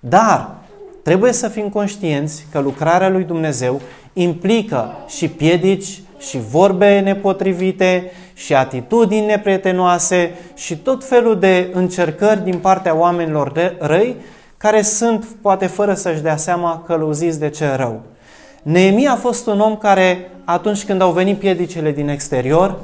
Dar 0.00 0.50
trebuie 1.02 1.32
să 1.32 1.48
fim 1.48 1.68
conștienți 1.68 2.46
că 2.52 2.58
lucrarea 2.58 3.08
lui 3.08 3.24
Dumnezeu 3.24 3.80
implică 4.12 4.92
și 5.08 5.28
piedici, 5.28 6.02
și 6.18 6.38
vorbe 6.50 7.00
nepotrivite, 7.00 8.10
și 8.34 8.54
atitudini 8.54 9.26
neprietenoase, 9.26 10.34
și 10.54 10.76
tot 10.76 11.04
felul 11.04 11.38
de 11.38 11.70
încercări 11.72 12.44
din 12.44 12.58
partea 12.58 12.96
oamenilor 12.96 13.76
răi, 13.78 14.16
care 14.56 14.82
sunt, 14.82 15.24
poate 15.40 15.66
fără 15.66 15.94
să-și 15.94 16.22
dea 16.22 16.36
seama, 16.36 16.82
călăuziți 16.86 17.38
de 17.38 17.48
ce 17.48 17.74
rău. 17.74 18.00
Neemia 18.62 19.12
a 19.12 19.16
fost 19.16 19.46
un 19.46 19.60
om 19.60 19.76
care, 19.76 20.30
atunci 20.44 20.84
când 20.84 21.00
au 21.00 21.12
venit 21.12 21.38
piedicile 21.38 21.92
din 21.92 22.08
exterior, 22.08 22.78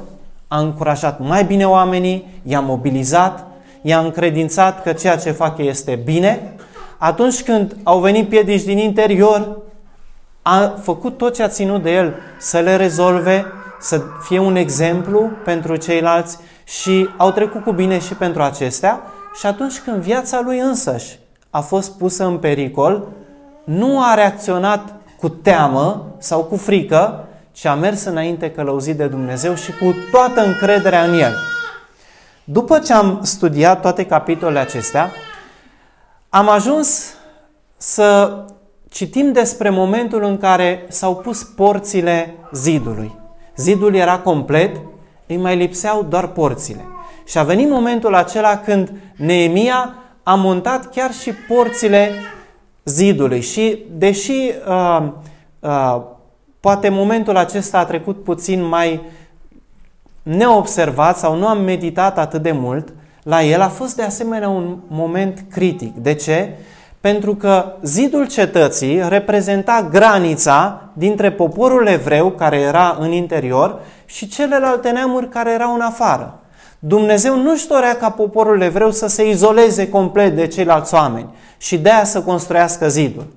a 0.47 0.59
încurajat 0.59 1.19
mai 1.19 1.43
bine 1.43 1.67
oamenii, 1.67 2.41
i-a 2.43 2.59
mobilizat, 2.59 3.47
i-a 3.81 3.99
încredințat 3.99 4.83
că 4.83 4.93
ceea 4.93 5.17
ce 5.17 5.31
fac 5.31 5.57
este 5.57 5.99
bine. 6.05 6.53
Atunci 6.97 7.43
când 7.43 7.75
au 7.83 7.99
venit 7.99 8.29
piedici 8.29 8.63
din 8.63 8.77
interior, 8.77 9.57
a 10.41 10.73
făcut 10.81 11.17
tot 11.17 11.33
ce 11.33 11.43
a 11.43 11.47
ținut 11.47 11.83
de 11.83 11.91
el 11.91 12.15
să 12.39 12.59
le 12.59 12.75
rezolve, 12.75 13.45
să 13.79 14.01
fie 14.21 14.39
un 14.39 14.55
exemplu 14.55 15.29
pentru 15.43 15.75
ceilalți 15.75 16.37
și 16.63 17.09
au 17.17 17.31
trecut 17.31 17.63
cu 17.63 17.71
bine 17.71 17.99
și 17.99 18.13
pentru 18.13 18.41
acestea. 18.41 19.01
Și 19.39 19.45
atunci 19.45 19.79
când 19.79 19.97
viața 19.97 20.41
lui 20.43 20.59
însăși 20.59 21.19
a 21.49 21.59
fost 21.59 21.97
pusă 21.97 22.25
în 22.25 22.37
pericol, 22.37 23.07
nu 23.63 24.03
a 24.03 24.13
reacționat 24.13 24.98
cu 25.19 25.29
teamă 25.29 26.15
sau 26.17 26.43
cu 26.43 26.55
frică, 26.55 27.27
ci 27.51 27.65
a 27.65 27.75
mers 27.75 28.03
înainte 28.03 28.51
călăuzit 28.51 28.97
de 28.97 29.07
Dumnezeu 29.07 29.55
și 29.55 29.71
cu 29.71 29.95
toată 30.11 30.41
încrederea 30.41 31.03
în 31.03 31.13
El. 31.13 31.33
După 32.43 32.79
ce 32.79 32.93
am 32.93 33.19
studiat 33.23 33.81
toate 33.81 34.05
capitolele 34.05 34.59
acestea, 34.59 35.11
am 36.29 36.49
ajuns 36.49 37.13
să 37.77 38.37
citim 38.89 39.31
despre 39.31 39.69
momentul 39.69 40.23
în 40.23 40.37
care 40.37 40.85
s-au 40.89 41.15
pus 41.15 41.43
porțile 41.43 42.35
zidului. 42.51 43.17
Zidul 43.55 43.95
era 43.95 44.19
complet, 44.19 44.75
îi 45.27 45.37
mai 45.37 45.55
lipseau 45.55 46.03
doar 46.03 46.27
porțile. 46.27 46.85
Și 47.25 47.37
a 47.37 47.43
venit 47.43 47.69
momentul 47.69 48.15
acela 48.15 48.57
când 48.57 48.91
Neemia 49.15 49.93
a 50.23 50.35
montat 50.35 50.89
chiar 50.89 51.13
și 51.13 51.33
porțile 51.33 52.11
zidului. 52.89 53.41
Și 53.41 53.83
deși 53.97 54.51
uh, 54.67 55.07
uh, 55.59 56.01
poate 56.59 56.89
momentul 56.89 57.37
acesta 57.37 57.77
a 57.77 57.85
trecut 57.85 58.23
puțin 58.23 58.63
mai 58.63 59.01
neobservat 60.23 61.17
sau 61.17 61.35
nu 61.35 61.47
am 61.47 61.61
meditat 61.61 62.17
atât 62.17 62.41
de 62.41 62.51
mult, 62.51 62.93
la 63.23 63.43
el 63.43 63.61
a 63.61 63.67
fost 63.67 63.95
de 63.95 64.03
asemenea 64.03 64.49
un 64.49 64.77
moment 64.87 65.45
critic. 65.49 65.95
De 65.95 66.13
ce? 66.13 66.57
Pentru 67.01 67.35
că 67.35 67.73
zidul 67.83 68.27
cetății 68.27 69.09
reprezenta 69.09 69.87
granița 69.91 70.81
dintre 70.93 71.31
poporul 71.31 71.87
evreu 71.87 72.29
care 72.29 72.57
era 72.57 72.97
în 72.99 73.11
interior 73.11 73.79
și 74.05 74.27
celelalte 74.27 74.89
neamuri 74.89 75.29
care 75.29 75.51
erau 75.51 75.73
în 75.73 75.81
afară. 75.81 76.38
Dumnezeu 76.79 77.41
nu-și 77.41 77.67
dorea 77.67 77.95
ca 77.95 78.09
poporul 78.09 78.61
evreu 78.61 78.91
să 78.91 79.07
se 79.07 79.29
izoleze 79.29 79.89
complet 79.89 80.35
de 80.35 80.47
ceilalți 80.47 80.93
oameni 80.93 81.29
și 81.57 81.77
de 81.77 81.89
aia 81.89 82.03
să 82.03 82.21
construiască 82.21 82.89
zidul, 82.89 83.27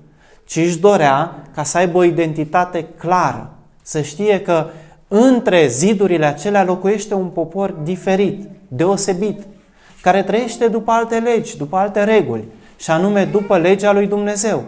ci 0.45 0.55
își 0.55 0.79
dorea 0.79 1.35
ca 1.55 1.63
să 1.63 1.77
aibă 1.77 1.97
o 1.97 2.03
identitate 2.03 2.87
clară, 2.97 3.49
să 3.81 4.01
știe 4.01 4.41
că 4.41 4.65
între 5.07 5.67
zidurile 5.67 6.25
acelea 6.25 6.63
locuiește 6.63 7.13
un 7.13 7.27
popor 7.27 7.71
diferit, 7.71 8.49
deosebit, 8.67 9.41
care 10.01 10.23
trăiește 10.23 10.67
după 10.67 10.91
alte 10.91 11.15
legi, 11.15 11.57
după 11.57 11.77
alte 11.77 12.03
reguli, 12.03 12.43
și 12.77 12.91
anume 12.91 13.25
după 13.25 13.57
legea 13.57 13.91
lui 13.91 14.07
Dumnezeu. 14.07 14.63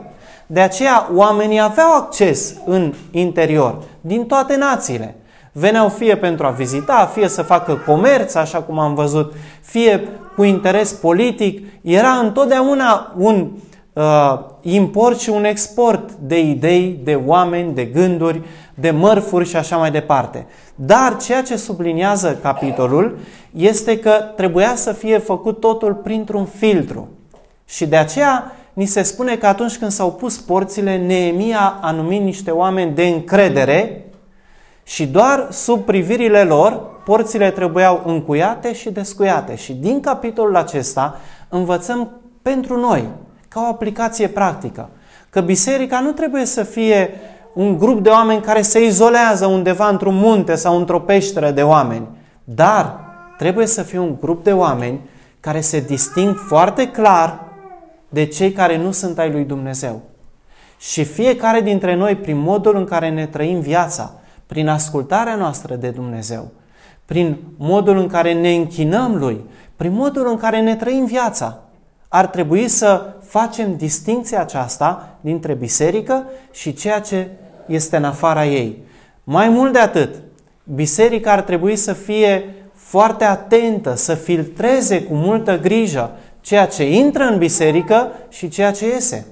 De 0.48 0.60
aceea 0.60 1.10
oamenii 1.14 1.60
aveau 1.60 1.96
acces 1.96 2.56
în 2.66 2.94
interior, 3.12 3.84
din 4.02 4.26
toate 4.26 4.56
națiile. 4.56 5.16
Veneau 5.58 5.90
fie 5.90 6.18
pentru 6.18 6.46
a 6.46 6.50
vizita, 6.50 7.12
fie 7.14 7.28
să 7.28 7.42
facă 7.42 7.84
comerț, 7.86 8.34
așa 8.34 8.62
cum 8.62 8.80
am 8.80 8.94
văzut, 8.94 9.34
fie 9.62 10.08
cu 10.36 10.44
interes 10.44 10.94
politic. 10.94 11.68
Era 11.82 12.10
întotdeauna 12.10 13.14
un 13.18 13.52
uh, 13.94 14.40
import 14.62 15.20
și 15.20 15.30
un 15.30 15.44
export 15.44 16.12
de 16.12 16.40
idei, 16.40 17.00
de 17.04 17.22
oameni, 17.26 17.74
de 17.74 17.84
gânduri, 17.84 18.42
de 18.74 18.92
mărfuri 18.92 19.48
și 19.48 19.56
așa 19.56 19.78
mai 19.78 19.92
departe. 19.92 20.46
Dar 20.76 21.18
ceea 21.18 21.42
ce 21.42 21.56
subliniază 21.56 22.40
capitolul 22.42 23.18
este 23.52 24.00
că 24.00 24.12
trebuia 24.36 24.76
să 24.76 24.92
fie 24.92 25.18
făcut 25.18 25.60
totul 25.60 25.94
printr-un 25.94 26.46
filtru. 26.46 27.08
Și 27.66 27.86
de 27.86 27.96
aceea 27.96 28.52
ni 28.74 28.86
se 28.86 29.02
spune 29.02 29.36
că 29.36 29.48
atunci 29.48 29.78
când 29.78 29.92
s-au 29.92 30.12
pus 30.12 30.38
porțile, 30.38 30.98
Neemia 30.98 31.80
a 31.82 31.92
numit 31.92 32.22
niște 32.22 32.52
oameni 32.52 32.96
de 32.96 33.08
încredere 33.08 34.06
și 34.88 35.08
doar 35.08 35.48
sub 35.52 35.86
privirile 35.86 36.44
lor 36.44 36.94
porțile 37.06 37.52
trebuiau 37.52 38.02
încuiate 38.06 38.74
și 38.74 38.92
descuiate. 38.92 39.56
Și 39.56 39.74
din 39.74 40.00
capitolul 40.00 40.56
acesta 40.56 41.20
învățăm 41.50 42.10
pentru 42.42 42.80
noi, 42.80 43.10
ca 43.48 43.62
o 43.62 43.70
aplicație 43.70 44.28
practică, 44.28 44.90
că 45.30 45.42
biserica 45.42 46.00
nu 46.00 46.12
trebuie 46.12 46.46
să 46.46 46.64
fie 46.64 47.10
un 47.54 47.78
grup 47.78 48.04
de 48.04 48.10
oameni 48.10 48.42
care 48.42 48.62
se 48.62 48.86
izolează 48.86 49.46
undeva 49.46 49.88
într-un 49.88 50.16
munte 50.16 50.56
sau 50.56 50.78
într-o 50.78 51.00
peșteră 51.00 51.52
de 51.52 51.64
oameni, 51.64 52.08
dar 52.44 53.00
trebuie 53.38 53.66
să 53.66 53.82
fie 53.82 54.00
un 54.00 54.18
grup 54.22 54.44
de 54.44 54.54
oameni 54.54 55.00
care 55.40 55.62
se 55.62 55.80
disting 55.80 56.36
foarte 56.48 56.88
clar 56.88 57.44
de 58.10 58.26
cei 58.26 58.52
care 58.52 58.78
nu 58.78 58.92
sunt 58.92 59.20
ai 59.20 59.32
lui 59.32 59.44
Dumnezeu. 59.44 60.02
Și 60.80 61.04
fiecare 61.04 61.62
dintre 61.62 61.96
noi, 61.96 62.16
prin 62.16 62.38
modul 62.38 62.76
în 62.76 62.86
care 62.86 63.10
ne 63.10 63.26
trăim 63.26 63.60
viața, 63.60 64.14
prin 64.46 64.68
ascultarea 64.68 65.36
noastră 65.36 65.76
de 65.76 65.90
Dumnezeu, 65.90 66.52
prin 67.06 67.38
modul 67.58 67.98
în 67.98 68.08
care 68.08 68.34
ne 68.34 68.54
închinăm 68.54 69.16
Lui, 69.16 69.46
prin 69.76 69.94
modul 69.94 70.28
în 70.28 70.38
care 70.38 70.62
ne 70.62 70.76
trăim 70.76 71.06
viața. 71.06 71.60
Ar 72.08 72.28
trebui 72.28 72.68
să 72.68 73.14
facem 73.22 73.76
distinția 73.76 74.40
aceasta 74.40 75.18
dintre 75.22 75.54
biserică 75.54 76.24
și 76.52 76.74
ceea 76.74 77.00
ce 77.00 77.28
este 77.68 77.98
în 77.98 78.04
afara 78.04 78.46
ei. 78.46 78.84
Mai 79.24 79.50
mult 79.50 79.74
de 79.74 79.80
atât, 79.80 80.16
biserica 80.64 81.32
ar 81.32 81.42
trebui 81.42 81.76
să 81.76 81.94
fie 81.94 82.56
foarte 82.74 83.24
atentă, 83.24 83.96
să 83.96 84.14
filtreze 84.14 85.04
cu 85.04 85.14
multă 85.14 85.60
grijă 85.60 86.12
ceea 86.42 86.66
ce 86.66 86.96
intră 86.96 87.24
în 87.24 87.38
biserică 87.38 88.12
și 88.30 88.50
ceea 88.50 88.72
ce 88.72 88.86
iese. 88.86 89.28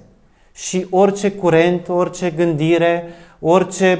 Și 0.54 0.88
orice 0.90 1.32
curent, 1.32 1.88
orice 1.88 2.30
gândire, 2.30 3.14
orice 3.40 4.00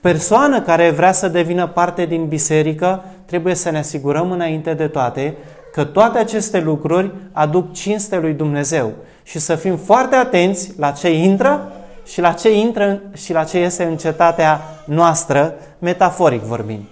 persoană 0.00 0.60
care 0.60 0.90
vrea 0.90 1.12
să 1.12 1.28
devină 1.28 1.66
parte 1.66 2.04
din 2.04 2.26
biserică, 2.26 3.04
trebuie 3.24 3.54
să 3.54 3.70
ne 3.70 3.78
asigurăm 3.78 4.30
înainte 4.30 4.74
de 4.74 4.86
toate 4.86 5.36
că 5.72 5.84
toate 5.84 6.18
aceste 6.18 6.60
lucruri 6.60 7.14
aduc 7.32 7.72
cinste 7.72 8.18
lui 8.18 8.32
Dumnezeu 8.32 8.92
și 9.22 9.38
să 9.38 9.54
fim 9.54 9.76
foarte 9.76 10.16
atenți 10.16 10.72
la 10.78 10.90
ce 10.90 11.12
intră 11.12 11.72
și 12.06 12.20
la 12.20 12.32
ce 12.32 12.58
intră 12.58 13.00
și 13.14 13.32
la 13.32 13.44
ce 13.44 13.58
iese 13.58 13.84
în 13.84 13.96
cetatea 13.96 14.60
noastră, 14.84 15.54
metaforic 15.78 16.40
vorbind. 16.40 16.82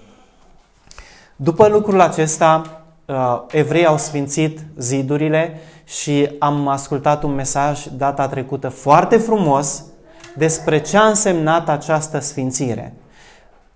După 1.36 1.68
lucrul 1.68 2.00
acesta, 2.00 2.82
uh, 3.06 3.42
evrei 3.50 3.86
au 3.86 3.98
sfințit 3.98 4.60
zidurile 4.78 5.60
și 5.84 6.30
am 6.38 6.68
ascultat 6.68 7.22
un 7.22 7.34
mesaj 7.34 7.86
data 7.96 8.28
trecută 8.28 8.68
foarte 8.68 9.16
frumos 9.16 9.84
despre 10.36 10.80
ce 10.80 10.96
a 10.96 11.06
însemnat 11.06 11.68
această 11.68 12.20
sfințire. 12.20 12.94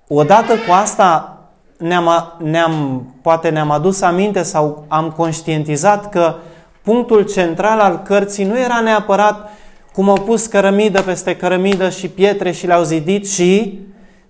Odată 0.09 0.53
cu 0.53 0.73
asta 0.73 1.39
ne-am, 1.79 2.35
ne-am, 2.39 3.05
poate 3.23 3.49
ne-am 3.49 3.71
adus 3.71 4.01
aminte 4.01 4.43
sau 4.43 4.85
am 4.89 5.11
conștientizat 5.11 6.09
că 6.09 6.35
punctul 6.83 7.23
central 7.23 7.79
al 7.79 8.03
cărții 8.03 8.45
nu 8.45 8.59
era 8.59 8.81
neapărat 8.81 9.51
cum 9.93 10.09
au 10.09 10.21
pus 10.21 10.47
cărămidă 10.47 11.03
peste 11.03 11.37
cărămidă 11.37 11.89
și 11.89 12.09
pietre 12.09 12.51
și 12.51 12.67
le-au 12.67 12.83
zidit, 12.83 13.33
ci 13.33 13.73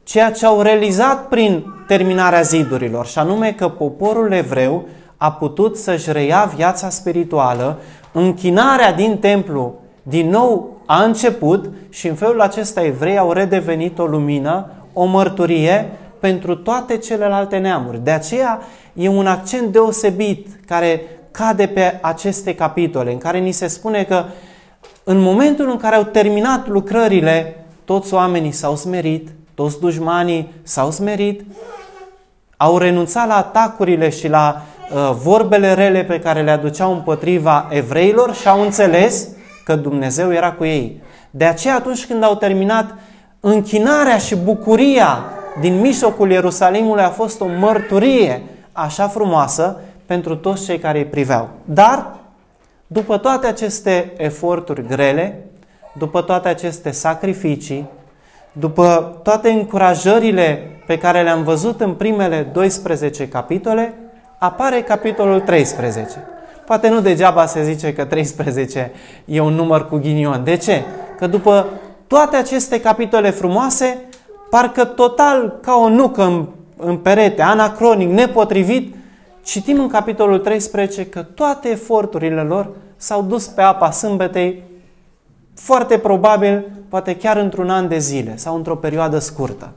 ceea 0.03 0.31
ce 0.31 0.47
au 0.47 0.61
realizat 0.61 1.29
prin 1.29 1.65
terminarea 1.87 2.41
zidurilor, 2.41 3.07
și 3.07 3.19
anume 3.19 3.53
că 3.53 3.69
poporul 3.69 4.33
evreu 4.33 4.87
a 5.17 5.33
putut 5.33 5.77
să-și 5.77 6.13
reia 6.13 6.53
viața 6.57 6.89
spirituală, 6.89 7.79
închinarea 8.13 8.93
din 8.93 9.19
templu 9.19 9.75
din 10.03 10.29
nou 10.29 10.80
a 10.93 11.03
început 11.03 11.71
și 11.91 12.09
în 12.09 12.15
felul 12.15 12.41
acesta 12.41 12.85
evrei 12.85 13.19
au 13.19 13.33
redevenit 13.33 13.99
o 13.99 14.05
lumină, 14.05 14.71
o 14.93 15.05
mărturie 15.05 15.91
pentru 16.21 16.57
toate 16.57 16.97
celelalte 16.97 17.57
neamuri. 17.57 18.05
De 18.05 18.11
aceea 18.11 18.61
e 18.93 19.09
un 19.09 19.27
accent 19.27 19.73
deosebit 19.73 20.47
care 20.67 21.03
cade 21.31 21.67
pe 21.67 21.99
aceste 22.03 22.55
capitole, 22.55 23.13
în 23.13 23.19
care 23.19 23.39
ni 23.39 23.53
se 23.53 23.67
spune 23.67 24.05
că 24.05 24.25
în 25.05 25.19
momentul 25.19 25.71
în 25.71 25.77
care 25.77 25.97
au 25.97 26.03
terminat 26.03 26.69
lucrările, 26.69 27.65
toți 27.85 28.15
oamenii 28.15 28.53
s-au 28.53 28.77
smerit, 28.77 29.29
toți 29.55 29.81
dușmanii 29.81 30.53
s-au 30.63 30.91
smerit, 30.91 31.45
au 32.57 32.79
renunțat 32.79 33.27
la 33.27 33.37
atacurile 33.37 34.09
și 34.09 34.29
la 34.29 34.63
uh, 34.93 35.17
vorbele 35.23 35.75
rele 35.75 36.05
pe 36.05 36.21
care 36.21 36.43
le 36.43 36.51
aduceau 36.51 36.93
împotriva 36.93 37.69
evreilor 37.71 38.35
și 38.35 38.49
au 38.49 38.63
înțeles 38.63 39.29
că 39.71 39.77
Dumnezeu 39.77 40.33
era 40.33 40.53
cu 40.53 40.65
ei. 40.65 41.03
De 41.31 41.45
aceea 41.45 41.75
atunci 41.75 42.07
când 42.07 42.23
au 42.23 42.35
terminat 42.35 42.95
închinarea 43.41 44.19
și 44.19 44.37
bucuria 44.37 45.25
din 45.61 45.81
mijlocul 45.81 46.31
Ierusalimului 46.31 47.03
a 47.03 47.09
fost 47.09 47.41
o 47.41 47.47
mărturie 47.59 48.43
așa 48.73 49.09
frumoasă 49.09 49.81
pentru 50.07 50.37
toți 50.37 50.65
cei 50.65 50.79
care 50.79 50.99
îi 50.99 51.05
priveau. 51.05 51.49
Dar, 51.65 52.19
după 52.87 53.19
toate 53.19 53.47
aceste 53.47 54.13
eforturi 54.17 54.87
grele, 54.87 55.45
după 55.99 56.23
toate 56.23 56.49
aceste 56.49 56.91
sacrificii, 56.91 57.89
după 58.53 59.19
toate 59.23 59.51
încurajările 59.51 60.81
pe 60.87 60.99
care 60.99 61.23
le-am 61.23 61.43
văzut 61.43 61.81
în 61.81 61.95
primele 61.95 62.43
12 62.53 63.29
capitole, 63.29 63.95
apare 64.39 64.83
capitolul 64.83 65.41
13. 65.41 66.17
Poate 66.71 66.89
nu 66.89 67.01
degeaba 67.01 67.47
se 67.47 67.65
zice 67.65 67.93
că 67.93 68.05
13 68.05 68.93
e 69.25 69.41
un 69.41 69.55
număr 69.55 69.89
cu 69.89 69.97
ghinion. 69.97 70.45
De 70.45 70.57
ce? 70.57 70.85
Că 71.19 71.27
după 71.27 71.67
toate 72.07 72.37
aceste 72.37 72.81
capitole 72.81 73.31
frumoase, 73.31 73.99
parcă 74.51 74.85
total 74.85 75.59
ca 75.63 75.75
o 75.75 75.89
nucă 75.89 76.23
în, 76.23 76.47
în 76.77 76.97
perete, 76.97 77.43
anacronic, 77.43 78.09
nepotrivit, 78.09 78.95
citim 79.43 79.81
în 79.81 79.89
capitolul 79.89 80.39
13 80.39 81.07
că 81.07 81.23
toate 81.23 81.69
eforturile 81.69 82.43
lor 82.43 82.69
s-au 82.97 83.23
dus 83.23 83.47
pe 83.47 83.63
apa 83.63 83.91
sâmbetei, 83.91 84.63
foarte 85.55 85.99
probabil, 85.99 86.71
poate 86.89 87.17
chiar 87.17 87.37
într-un 87.37 87.71
an 87.71 87.89
de 87.89 87.99
zile 87.99 88.37
sau 88.37 88.57
într-o 88.57 88.77
perioadă 88.77 89.19
scurtă. 89.19 89.73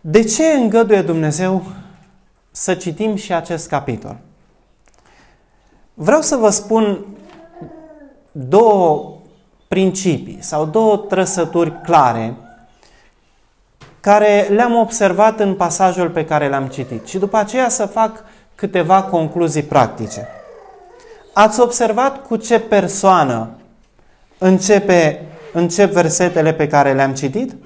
De 0.00 0.22
ce 0.22 0.44
îngăduie 0.44 1.02
Dumnezeu 1.02 1.62
să 2.50 2.74
citim 2.74 3.14
și 3.14 3.34
acest 3.34 3.68
capitol? 3.68 4.16
Vreau 5.94 6.20
să 6.20 6.36
vă 6.36 6.50
spun 6.50 7.06
două 8.32 9.12
principii 9.68 10.38
sau 10.40 10.64
două 10.64 10.96
trăsături 10.96 11.80
clare 11.80 12.34
care 14.00 14.46
le-am 14.50 14.74
observat 14.74 15.40
în 15.40 15.54
pasajul 15.54 16.10
pe 16.10 16.24
care 16.24 16.48
l-am 16.48 16.66
citit 16.66 17.06
și 17.06 17.18
după 17.18 17.36
aceea 17.36 17.68
să 17.68 17.86
fac 17.86 18.24
câteva 18.54 19.02
concluzii 19.02 19.62
practice. 19.62 20.28
Ați 21.32 21.60
observat 21.60 22.26
cu 22.26 22.36
ce 22.36 22.60
persoană 22.60 23.48
începe, 24.38 25.26
încep 25.52 25.92
versetele 25.92 26.52
pe 26.52 26.66
care 26.66 26.92
le-am 26.92 27.14
citit? 27.14 27.56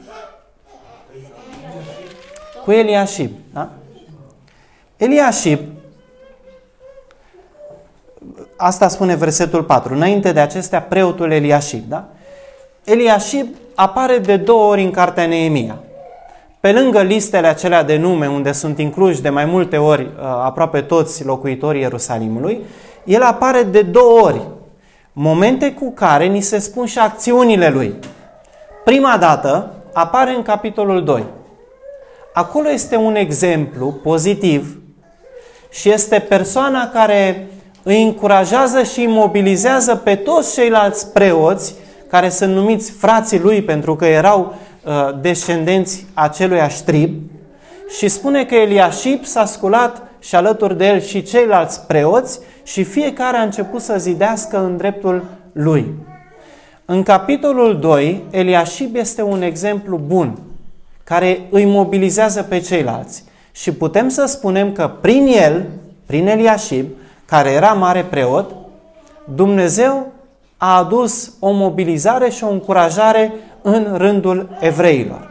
Cu 2.64 2.72
Eliashib. 2.72 3.30
Da? 3.52 3.68
Eliashib, 4.96 5.60
asta 8.60 8.88
spune 8.88 9.14
versetul 9.14 9.62
4, 9.62 9.94
înainte 9.94 10.32
de 10.32 10.40
acestea 10.40 10.82
preotul 10.82 11.30
Eliashib. 11.30 11.82
Da? 11.88 12.04
Eliashib 12.84 13.46
apare 13.74 14.18
de 14.18 14.36
două 14.36 14.70
ori 14.70 14.82
în 14.82 14.90
cartea 14.90 15.26
Neemia. 15.26 15.78
Pe 16.60 16.72
lângă 16.72 17.02
listele 17.02 17.46
acelea 17.46 17.82
de 17.82 17.96
nume 17.96 18.26
unde 18.26 18.52
sunt 18.52 18.78
incluși 18.78 19.22
de 19.22 19.28
mai 19.28 19.44
multe 19.44 19.76
ori 19.76 20.02
uh, 20.02 20.24
aproape 20.24 20.80
toți 20.80 21.24
locuitorii 21.24 21.80
Ierusalimului, 21.80 22.60
el 23.04 23.22
apare 23.22 23.62
de 23.62 23.82
două 23.82 24.20
ori, 24.20 24.40
momente 25.12 25.72
cu 25.72 25.90
care 25.90 26.26
ni 26.26 26.40
se 26.40 26.58
spun 26.58 26.86
și 26.86 26.98
acțiunile 26.98 27.68
lui. 27.68 27.94
Prima 28.84 29.16
dată 29.20 29.74
apare 29.92 30.34
în 30.34 30.42
capitolul 30.42 31.04
2. 31.04 31.24
Acolo 32.32 32.70
este 32.70 32.96
un 32.96 33.14
exemplu 33.14 33.92
pozitiv 34.02 34.80
și 35.70 35.90
este 35.90 36.18
persoana 36.18 36.88
care 36.88 37.48
îi 37.88 38.03
încurajează 38.03 38.83
și 38.83 39.01
îi 39.01 39.07
mobilizează 39.07 39.94
pe 39.94 40.14
toți 40.14 40.55
ceilalți 40.55 41.12
preoți, 41.12 41.74
care 42.09 42.29
sunt 42.29 42.55
numiți 42.55 42.90
frații 42.90 43.40
lui 43.40 43.62
pentru 43.62 43.96
că 43.96 44.07
erau 44.07 44.55
Uh, 44.88 45.09
descendenți 45.20 46.07
acelui 46.14 46.59
trib 46.85 47.14
și 47.98 48.09
spune 48.09 48.44
că 48.44 48.55
Eliashib 48.55 49.24
s-a 49.24 49.44
sculat 49.44 50.03
și 50.18 50.35
alături 50.35 50.79
de 50.79 50.87
el 50.87 51.01
și 51.01 51.22
ceilalți 51.22 51.81
preoți 51.87 52.38
și 52.62 52.85
fiecare 52.85 53.37
a 53.37 53.42
început 53.42 53.81
să 53.81 53.94
zidească 53.98 54.59
în 54.59 54.77
dreptul 54.77 55.24
lui. 55.53 55.94
În 56.85 57.03
capitolul 57.03 57.79
2, 57.79 58.24
Eliashib 58.31 58.96
este 58.96 59.22
un 59.22 59.42
exemplu 59.42 60.01
bun 60.07 60.38
care 61.05 61.40
îi 61.51 61.64
mobilizează 61.64 62.42
pe 62.42 62.59
ceilalți. 62.59 63.24
Și 63.53 63.72
putem 63.72 64.09
să 64.09 64.24
spunem 64.24 64.72
că 64.72 64.90
prin 65.01 65.27
el, 65.27 65.66
prin 66.07 66.27
Eliashib, 66.27 66.87
care 67.28 67.50
era 67.50 67.72
mare 67.72 68.04
preot, 68.04 68.54
Dumnezeu 69.34 70.06
a 70.56 70.76
adus 70.76 71.32
o 71.40 71.50
mobilizare 71.50 72.30
și 72.30 72.44
o 72.44 72.50
încurajare 72.50 73.32
în 73.62 73.94
rândul 73.96 74.48
evreilor. 74.60 75.30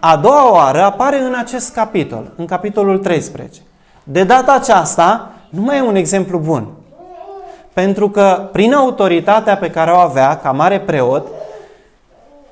A 0.00 0.16
doua 0.16 0.52
oară 0.52 0.82
apare 0.82 1.18
în 1.18 1.34
acest 1.34 1.72
capitol, 1.72 2.32
în 2.36 2.46
capitolul 2.46 2.98
13. 2.98 3.60
De 4.04 4.24
data 4.24 4.52
aceasta, 4.52 5.30
nu 5.48 5.60
mai 5.60 5.78
e 5.78 5.82
un 5.82 5.94
exemplu 5.94 6.38
bun. 6.38 6.66
Pentru 7.72 8.10
că 8.10 8.48
prin 8.52 8.72
autoritatea 8.72 9.56
pe 9.56 9.70
care 9.70 9.90
o 9.90 9.96
avea 9.96 10.36
ca 10.36 10.50
mare 10.50 10.80
preot 10.80 11.26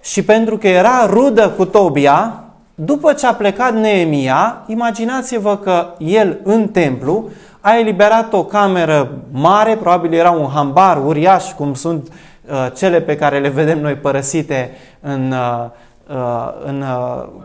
și 0.00 0.24
pentru 0.24 0.58
că 0.58 0.68
era 0.68 1.06
rudă 1.06 1.48
cu 1.48 1.64
Tobia, 1.64 2.44
după 2.74 3.12
ce 3.12 3.26
a 3.26 3.34
plecat 3.34 3.74
Neemia, 3.74 4.62
imaginați-vă 4.66 5.56
că 5.56 5.86
el 5.98 6.38
în 6.42 6.68
templu 6.68 7.28
a 7.60 7.78
eliberat 7.78 8.32
o 8.32 8.44
cameră 8.44 9.22
mare, 9.30 9.76
probabil 9.76 10.12
era 10.12 10.30
un 10.30 10.48
hambar 10.48 11.04
uriaș, 11.04 11.52
cum 11.52 11.74
sunt 11.74 12.08
uh, 12.08 12.66
cele 12.76 13.00
pe 13.00 13.16
care 13.16 13.38
le 13.38 13.48
vedem 13.48 13.80
noi 13.80 13.94
părăsite 13.94 14.76
în, 15.00 15.32
uh, 15.32 15.70
uh, 16.08 16.52
în 16.64 16.84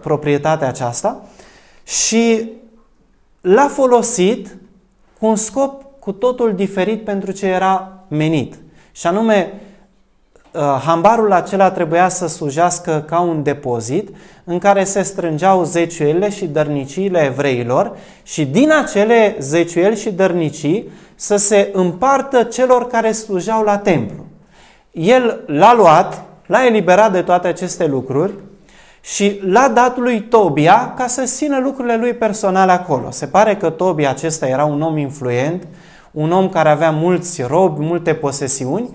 proprietatea 0.02 0.68
aceasta, 0.68 1.22
și 1.84 2.50
l-a 3.42 3.68
folosit 3.68 4.58
cu 5.20 5.26
un 5.26 5.36
scop 5.36 5.84
cu 6.00 6.12
totul 6.12 6.56
diferit 6.56 7.04
pentru 7.04 7.32
ce 7.32 7.46
era 7.46 7.92
menit. 8.08 8.56
Și 8.92 9.08
anume, 9.08 9.52
uh, 9.54 9.60
hambarul 10.86 11.32
acela 11.32 11.72
trebuia 11.72 12.10
să 12.10 12.28
slujească 12.28 13.04
ca 13.08 13.20
un 13.20 13.44
depozit 13.44 14.10
în 14.44 14.60
care 14.60 14.84
se 14.84 15.02
strângeau 15.02 15.64
zeciuielile 15.64 16.30
și 16.30 16.46
dărniciile 16.46 17.24
evreilor 17.24 17.98
și 18.24 18.46
din 18.46 18.72
acele 18.72 19.36
zeciuieli 19.40 19.96
și 19.96 20.12
dărnicii 20.12 20.90
să 21.16 21.36
se 21.36 21.70
împartă 21.74 22.44
celor 22.44 22.88
care 22.88 23.12
slujeau 23.12 23.64
la 23.64 23.78
templu. 23.78 24.26
El 24.92 25.44
l-a 25.48 25.74
luat, 25.74 26.24
l-a 26.46 26.66
eliberat 26.66 27.12
de 27.12 27.22
toate 27.22 27.48
aceste 27.48 27.86
lucruri 27.86 28.34
și 29.02 29.40
l-a 29.44 29.68
dat 29.68 29.98
lui 29.98 30.22
Tobia 30.22 30.94
ca 30.98 31.08
să 31.08 31.24
țină 31.24 31.60
lucrurile 31.60 31.98
lui 31.98 32.14
personale 32.14 32.72
acolo. 32.72 33.12
Se 33.12 33.26
pare 33.26 33.56
că 33.56 33.70
Tobia 33.70 34.10
acesta 34.10 34.48
era 34.48 34.66
un 34.66 34.82
om 34.82 34.98
influent, 34.98 35.68
un 36.12 36.32
om 36.32 36.50
care 36.50 36.70
avea 36.70 36.92
mulți 36.92 37.42
robi, 37.42 37.82
multe 37.82 38.14
posesiuni 38.14 38.90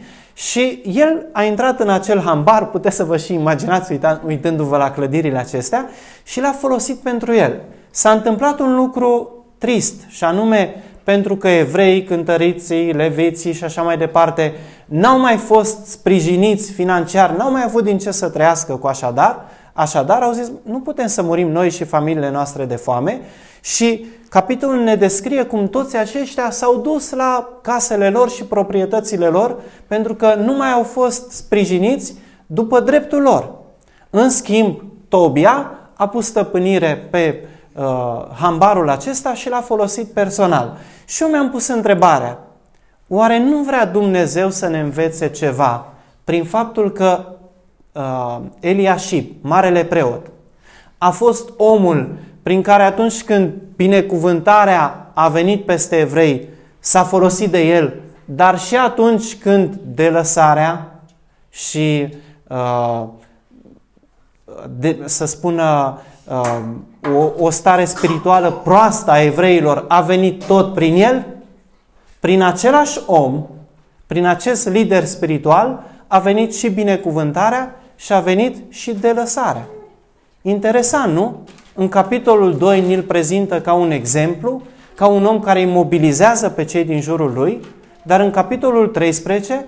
și 0.49 0.83
el 0.85 1.27
a 1.33 1.43
intrat 1.43 1.81
în 1.81 1.89
acel 1.89 2.21
hambar, 2.21 2.67
puteți 2.67 2.97
să 2.97 3.05
vă 3.05 3.17
și 3.17 3.35
imaginați 3.35 3.99
uitându-vă 4.27 4.77
la 4.77 4.91
clădirile 4.91 5.39
acestea, 5.39 5.89
și 6.23 6.41
l-a 6.41 6.55
folosit 6.59 6.97
pentru 6.97 7.35
el. 7.35 7.61
S-a 7.91 8.11
întâmplat 8.11 8.61
un 8.61 8.75
lucru 8.75 9.31
trist, 9.59 9.95
și 10.09 10.25
anume 10.25 10.75
pentru 11.05 11.37
că 11.37 11.49
evrei, 11.49 12.05
cântăriții, 12.05 12.93
leviții 12.93 13.53
și 13.53 13.65
așa 13.65 13.83
mai 13.83 13.99
departe 13.99 14.55
n-au 14.87 15.19
mai 15.19 15.37
fost 15.37 15.87
sprijiniți 15.87 16.73
financiar, 16.73 17.31
n-au 17.31 17.51
mai 17.51 17.63
avut 17.65 17.85
din 17.85 17.99
ce 17.99 18.11
să 18.11 18.29
trăiască 18.29 18.77
cu 18.77 18.87
așadar, 18.87 19.45
așadar 19.81 20.23
au 20.23 20.33
zis 20.33 20.51
nu 20.63 20.81
putem 20.81 21.07
să 21.07 21.23
murim 21.23 21.51
noi 21.51 21.71
și 21.71 21.85
familiile 21.85 22.31
noastre 22.31 22.65
de 22.65 22.77
foame 22.77 23.21
și 23.61 24.07
capitolul 24.29 24.83
ne 24.83 24.95
descrie 24.95 25.43
cum 25.43 25.69
toți 25.69 25.97
aceștia 25.97 26.51
s-au 26.51 26.77
dus 26.77 27.11
la 27.11 27.49
casele 27.63 28.11
lor 28.11 28.31
și 28.31 28.45
proprietățile 28.45 29.27
lor 29.27 29.61
pentru 29.87 30.15
că 30.15 30.35
nu 30.35 30.57
mai 30.57 30.71
au 30.71 30.83
fost 30.83 31.31
sprijiniți 31.31 32.15
după 32.47 32.81
dreptul 32.81 33.23
lor. 33.23 33.51
În 34.11 34.31
schimb, 34.31 34.83
Tobia 35.09 35.71
a 35.95 36.09
pus 36.09 36.27
stăpânire 36.27 37.09
pe 37.11 37.45
uh, 37.75 37.85
hambarul 38.41 38.89
acesta 38.91 39.35
și 39.35 39.49
l-a 39.49 39.61
folosit 39.61 40.07
personal. 40.07 40.77
Și 41.05 41.23
eu 41.23 41.29
mi-am 41.29 41.51
pus 41.51 41.67
întrebarea, 41.67 42.39
oare 43.09 43.39
nu 43.39 43.63
vrea 43.63 43.87
Dumnezeu 43.87 44.51
să 44.51 44.69
ne 44.69 44.81
învețe 44.81 45.29
ceva 45.29 45.87
prin 46.25 46.45
faptul 46.45 46.93
că 46.93 47.25
uh, 47.93 48.39
Eliashib, 48.61 49.27
marele 49.41 49.85
preot, 49.85 50.31
a 50.99 51.11
fost 51.11 51.53
omul 51.57 52.19
prin 52.43 52.63
care 52.63 52.83
atunci 52.83 53.23
când 53.23 53.53
binecuvântarea 53.77 55.11
a 55.15 55.29
venit 55.29 55.65
peste 55.65 55.97
evrei, 55.97 56.49
s-a 56.79 57.03
folosit 57.03 57.51
de 57.51 57.61
el, 57.61 57.95
dar 58.25 58.59
și 58.59 58.77
atunci 58.77 59.37
când 59.37 59.75
delăsarea 59.95 61.01
și 61.51 62.15
uh, 62.49 63.05
de, 64.79 64.99
să 65.05 65.25
spună 65.25 65.99
uh, 66.25 66.61
o, 67.15 67.45
o 67.45 67.51
stare 67.51 67.85
spirituală 67.85 68.51
proastă 68.51 69.11
a 69.11 69.23
evreilor 69.23 69.85
a 69.89 70.01
venit 70.01 70.45
tot 70.45 70.75
prin 70.75 71.03
el, 71.03 71.27
prin 72.21 72.43
același 72.43 73.01
om, 73.07 73.47
prin 74.07 74.27
acest 74.27 74.69
lider 74.69 75.05
spiritual, 75.05 75.83
a 76.07 76.19
venit 76.19 76.55
și 76.55 76.69
binecuvântarea 76.69 77.80
și 78.01 78.13
a 78.13 78.21
venit 78.21 78.73
și 78.73 78.95
delăsarea. 78.95 79.67
Interesant, 80.43 81.13
nu? 81.13 81.37
În 81.75 81.89
capitolul 81.89 82.57
2 82.57 82.81
ni-l 82.81 83.03
prezintă 83.03 83.61
ca 83.61 83.73
un 83.73 83.91
exemplu, 83.91 84.63
ca 84.95 85.07
un 85.07 85.25
om 85.25 85.41
care 85.41 85.61
îi 85.61 85.73
mobilizează 85.73 86.49
pe 86.49 86.65
cei 86.65 86.85
din 86.85 87.01
jurul 87.01 87.33
lui, 87.33 87.61
dar 88.03 88.21
în 88.21 88.31
capitolul 88.31 88.89
13 88.89 89.67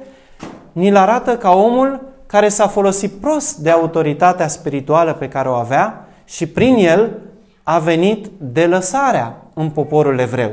ni-l 0.73 0.97
arată 0.97 1.37
ca 1.37 1.51
omul 1.51 2.01
care 2.27 2.49
s-a 2.49 2.67
folosit 2.67 3.13
prost 3.13 3.57
de 3.57 3.71
autoritatea 3.71 4.49
spirituală 4.49 5.13
pe 5.13 5.29
care 5.29 5.49
o 5.49 5.53
avea 5.53 6.09
și 6.25 6.47
prin 6.47 6.75
el 6.75 7.19
a 7.63 7.79
venit 7.79 8.27
delăsarea 8.39 9.37
în 9.55 9.71
poporul 9.71 10.19
evreu. 10.19 10.51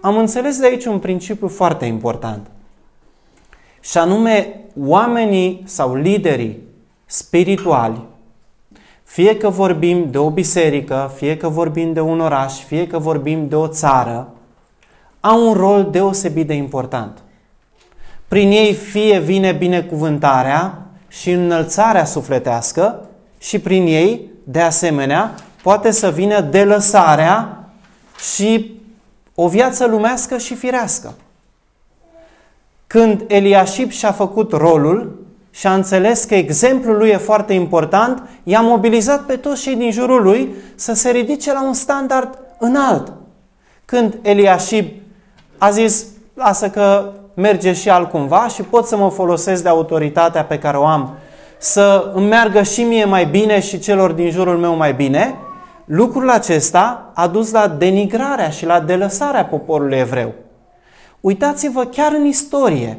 Am 0.00 0.16
înțeles 0.16 0.58
de 0.58 0.66
aici 0.66 0.84
un 0.84 0.98
principiu 0.98 1.48
foarte 1.48 1.84
important. 1.84 2.46
Și 3.80 3.98
anume, 3.98 4.60
oamenii 4.76 5.62
sau 5.64 5.94
liderii 5.94 6.65
spirituali 7.06 8.04
fie 9.06 9.36
că 9.36 9.48
vorbim 9.48 10.10
de 10.10 10.18
o 10.18 10.30
biserică, 10.30 11.12
fie 11.14 11.36
că 11.36 11.48
vorbim 11.48 11.92
de 11.92 12.00
un 12.00 12.20
oraș, 12.20 12.64
fie 12.64 12.86
că 12.86 12.98
vorbim 12.98 13.48
de 13.48 13.56
o 13.56 13.66
țară, 13.66 14.28
au 15.20 15.48
un 15.48 15.52
rol 15.52 15.90
deosebit 15.90 16.46
de 16.46 16.54
important. 16.54 17.18
Prin 18.28 18.50
ei 18.50 18.74
fie 18.74 19.18
vine 19.18 19.52
binecuvântarea 19.52 20.78
și 21.08 21.30
înălțarea 21.30 22.04
sufletească 22.04 23.08
și 23.38 23.58
prin 23.58 23.86
ei, 23.86 24.30
de 24.44 24.60
asemenea, 24.60 25.34
poate 25.62 25.90
să 25.90 26.10
vină 26.10 26.40
delăsarea 26.40 27.68
și 28.32 28.80
o 29.34 29.48
viață 29.48 29.86
lumească 29.86 30.38
și 30.38 30.54
firească. 30.54 31.14
Când 32.86 33.24
Eliashib 33.26 33.90
și-a 33.90 34.12
făcut 34.12 34.52
rolul, 34.52 35.25
și 35.56 35.66
a 35.66 35.74
înțeles 35.74 36.24
că 36.24 36.34
exemplul 36.34 36.96
lui 36.96 37.08
e 37.08 37.16
foarte 37.16 37.52
important, 37.52 38.22
i-a 38.42 38.60
mobilizat 38.60 39.20
pe 39.20 39.36
toți 39.36 39.62
cei 39.62 39.76
din 39.76 39.90
jurul 39.90 40.22
lui 40.22 40.54
să 40.74 40.94
se 40.94 41.10
ridice 41.10 41.52
la 41.52 41.64
un 41.64 41.72
standard 41.72 42.38
înalt. 42.58 43.12
Când 43.84 44.18
Eliashib 44.22 44.86
a 45.58 45.70
zis, 45.70 46.06
lasă 46.34 46.68
că 46.70 47.12
merge 47.34 47.72
și 47.72 47.90
altcumva 47.90 48.48
și 48.48 48.62
pot 48.62 48.86
să 48.86 48.96
mă 48.96 49.10
folosesc 49.10 49.62
de 49.62 49.68
autoritatea 49.68 50.44
pe 50.44 50.58
care 50.58 50.76
o 50.76 50.84
am 50.84 51.14
să 51.58 52.10
îmi 52.14 52.28
meargă 52.28 52.62
și 52.62 52.82
mie 52.82 53.04
mai 53.04 53.26
bine 53.26 53.60
și 53.60 53.78
celor 53.78 54.12
din 54.12 54.30
jurul 54.30 54.56
meu 54.56 54.76
mai 54.76 54.92
bine, 54.92 55.34
lucrul 55.84 56.30
acesta 56.30 57.10
a 57.14 57.26
dus 57.26 57.52
la 57.52 57.68
denigrarea 57.68 58.48
și 58.48 58.66
la 58.66 58.80
delăsarea 58.80 59.44
poporului 59.44 59.98
evreu. 59.98 60.32
Uitați-vă 61.20 61.84
chiar 61.84 62.12
în 62.12 62.24
istorie, 62.24 62.98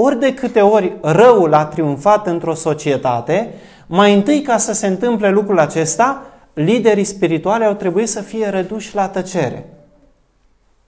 ori 0.00 0.18
de 0.18 0.34
câte 0.34 0.60
ori 0.60 0.96
răul 1.00 1.54
a 1.54 1.64
triumfat 1.64 2.26
într-o 2.26 2.54
societate, 2.54 3.54
mai 3.86 4.14
întâi 4.14 4.42
ca 4.42 4.56
să 4.56 4.72
se 4.72 4.86
întâmple 4.86 5.30
lucrul 5.30 5.58
acesta, 5.58 6.22
liderii 6.54 7.04
spirituali 7.04 7.64
au 7.64 7.74
trebuit 7.74 8.08
să 8.08 8.20
fie 8.20 8.48
reduși 8.48 8.94
la 8.94 9.08
tăcere. 9.08 9.68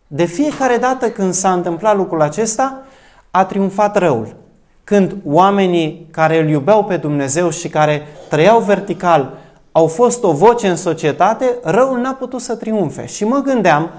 De 0.07 0.25
fiecare 0.25 0.77
dată 0.77 1.11
când 1.11 1.33
s-a 1.33 1.53
întâmplat 1.53 1.97
lucrul 1.97 2.23
acesta, 2.23 2.83
a 3.31 3.45
triumfat 3.45 3.97
răul. 3.97 4.37
Când 4.85 5.17
oamenii 5.25 6.07
care 6.11 6.39
îl 6.39 6.49
iubeau 6.49 6.85
pe 6.85 6.97
Dumnezeu 6.97 7.51
și 7.51 7.69
care 7.69 8.07
trăiau 8.29 8.61
vertical 8.61 9.39
au 9.73 9.87
fost 9.87 10.25
o 10.25 10.33
voce 10.33 10.69
în 10.69 10.77
societate, 10.77 11.57
răul 11.63 11.99
n-a 11.99 12.13
putut 12.13 12.41
să 12.41 12.57
triumfe. 12.57 13.07
Și 13.07 13.25
mă 13.25 13.39
gândeam 13.39 13.91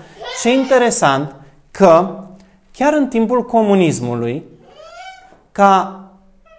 ce 0.41 0.53
interesant 0.53 1.35
că 1.71 2.19
chiar 2.71 2.93
în 2.93 3.07
timpul 3.07 3.45
comunismului, 3.45 4.49
ca 5.51 6.01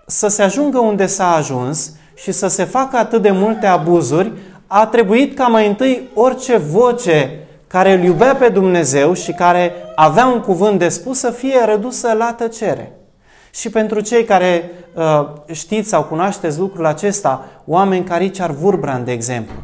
să 0.07 0.29
se 0.29 0.43
ajungă 0.43 0.79
unde 0.79 1.07
s-a 1.07 1.35
ajuns 1.35 1.93
și 2.15 2.33
să 2.33 2.49
se 2.49 2.65
facă 2.65 2.97
atât 2.97 3.23
de 3.23 3.31
multe 3.31 3.67
abuzuri, 3.67 4.33
a 4.67 4.87
trebuit 4.87 5.37
ca 5.37 5.47
mai 5.47 5.67
întâi 5.67 6.09
orice 6.15 6.57
voce 6.57 7.39
care 7.67 7.93
îl 7.93 8.03
iubea 8.03 8.35
pe 8.35 8.49
Dumnezeu 8.49 9.13
și 9.13 9.33
care 9.33 9.73
avea 9.95 10.27
un 10.27 10.41
cuvânt 10.41 10.79
de 10.79 10.89
spus 10.89 11.19
să 11.19 11.31
fie 11.31 11.65
redusă 11.65 12.13
la 12.13 12.33
tăcere. 12.33 12.93
Și 13.55 13.71
pentru 13.71 14.01
cei 14.01 14.25
care 14.25 14.71
uh, 14.95 15.29
știți 15.53 15.89
sau 15.89 16.03
cunoașteți 16.03 16.59
lucrul 16.59 16.87
acesta, 16.87 17.45
oameni 17.67 18.05
ca 18.05 18.17
Richard 18.17 18.57
Wurbrand, 18.63 19.05
de 19.05 19.13
exemplu, 19.13 19.55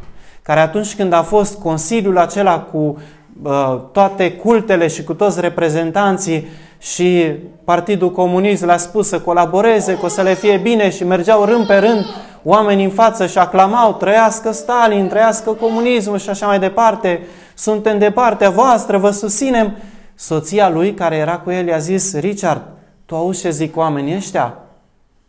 care 0.42 0.60
atunci 0.60 0.96
când 0.96 1.12
a 1.12 1.22
fost 1.22 1.58
consiliul 1.58 2.18
acela 2.18 2.60
cu 2.60 2.78
uh, 2.78 2.98
toate 3.92 4.32
cultele 4.32 4.86
și 4.86 5.04
cu 5.04 5.14
toți 5.14 5.40
reprezentanții 5.40 6.46
și 6.78 7.32
Partidul 7.64 8.12
Comunist 8.12 8.64
le-a 8.64 8.76
spus 8.76 9.08
să 9.08 9.20
colaboreze, 9.20 9.94
că 9.94 10.04
o 10.04 10.08
să 10.08 10.22
le 10.22 10.34
fie 10.34 10.56
bine 10.62 10.90
și 10.90 11.04
mergeau 11.04 11.44
rând 11.44 11.66
pe 11.66 11.74
rând 11.74 12.04
oameni 12.42 12.84
în 12.84 12.90
față 12.90 13.26
și 13.26 13.38
aclamau, 13.38 13.92
trăiască 13.92 14.52
Stalin, 14.52 15.08
trăiască 15.08 15.50
comunismul 15.50 16.18
și 16.18 16.30
așa 16.30 16.46
mai 16.46 16.58
departe, 16.58 17.26
suntem 17.54 17.98
de 17.98 18.10
partea 18.10 18.50
voastră, 18.50 18.98
vă 18.98 19.10
susținem. 19.10 19.76
Soția 20.14 20.68
lui 20.68 20.94
care 20.94 21.16
era 21.16 21.38
cu 21.38 21.50
el 21.50 21.66
i-a 21.66 21.78
zis, 21.78 22.18
Richard, 22.18 22.62
tu 23.06 23.16
auzi 23.16 23.40
ce 23.40 23.50
zic 23.50 23.76
oamenii 23.76 24.16
ăștia? 24.16 24.58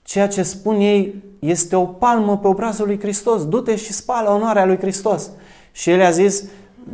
Ceea 0.04 0.28
ce 0.28 0.44
spun 0.44 0.80
ei 0.80 1.16
este 1.40 1.76
o 1.76 1.84
palmă 1.84 2.38
pe 2.38 2.48
obrazul 2.48 2.86
lui 2.86 3.00
Hristos. 3.00 3.48
Du-te 3.48 3.76
și 3.76 3.94
spală 3.94 4.30
onoarea 4.30 4.66
lui 4.66 4.78
Hristos. 4.78 5.30
Și 5.72 5.90
el 5.90 6.02
a 6.02 6.10
zis, 6.10 6.44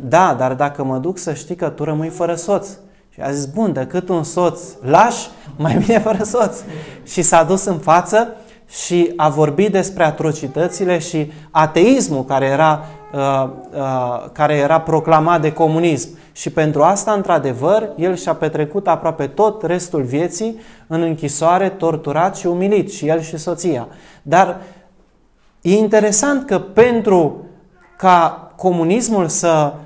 da, 0.00 0.34
dar 0.38 0.54
dacă 0.54 0.84
mă 0.84 0.98
duc 0.98 1.18
să 1.18 1.32
știi 1.32 1.54
că 1.54 1.68
tu 1.68 1.84
rămâi 1.84 2.08
fără 2.08 2.34
soț. 2.34 2.68
Și 3.10 3.20
a 3.20 3.30
zis, 3.30 3.46
bun, 3.46 3.72
decât 3.72 4.08
un 4.08 4.22
soț 4.22 4.60
laș, 4.82 5.16
mai 5.56 5.76
bine 5.86 5.98
fără 5.98 6.22
soț. 6.22 6.56
Și 7.04 7.22
s-a 7.22 7.44
dus 7.44 7.64
în 7.64 7.78
față 7.78 8.28
și 8.68 9.12
a 9.16 9.28
vorbit 9.28 9.72
despre 9.72 10.04
atrocitățile 10.04 10.98
și 10.98 11.32
ateismul 11.50 12.24
care 12.24 12.46
era 12.46 12.84
uh, 13.12 13.48
uh, 13.74 14.30
care 14.32 14.54
era 14.54 14.80
proclamat 14.80 15.40
de 15.40 15.52
comunism. 15.52 16.08
Și 16.32 16.50
pentru 16.50 16.82
asta, 16.82 17.12
într-adevăr, 17.12 17.88
el 17.96 18.16
și-a 18.16 18.34
petrecut 18.34 18.88
aproape 18.88 19.26
tot 19.26 19.62
restul 19.62 20.02
vieții 20.02 20.60
în 20.86 21.02
închisoare, 21.02 21.68
torturat 21.68 22.36
și 22.36 22.46
umilit, 22.46 22.92
și 22.92 23.08
el 23.08 23.20
și 23.20 23.36
soția. 23.36 23.88
Dar 24.22 24.60
e 25.60 25.76
interesant 25.76 26.46
că 26.46 26.58
pentru 26.58 27.36
ca 27.96 28.50
comunismul 28.56 29.28
să, 29.28 29.72
uh, 29.74 29.85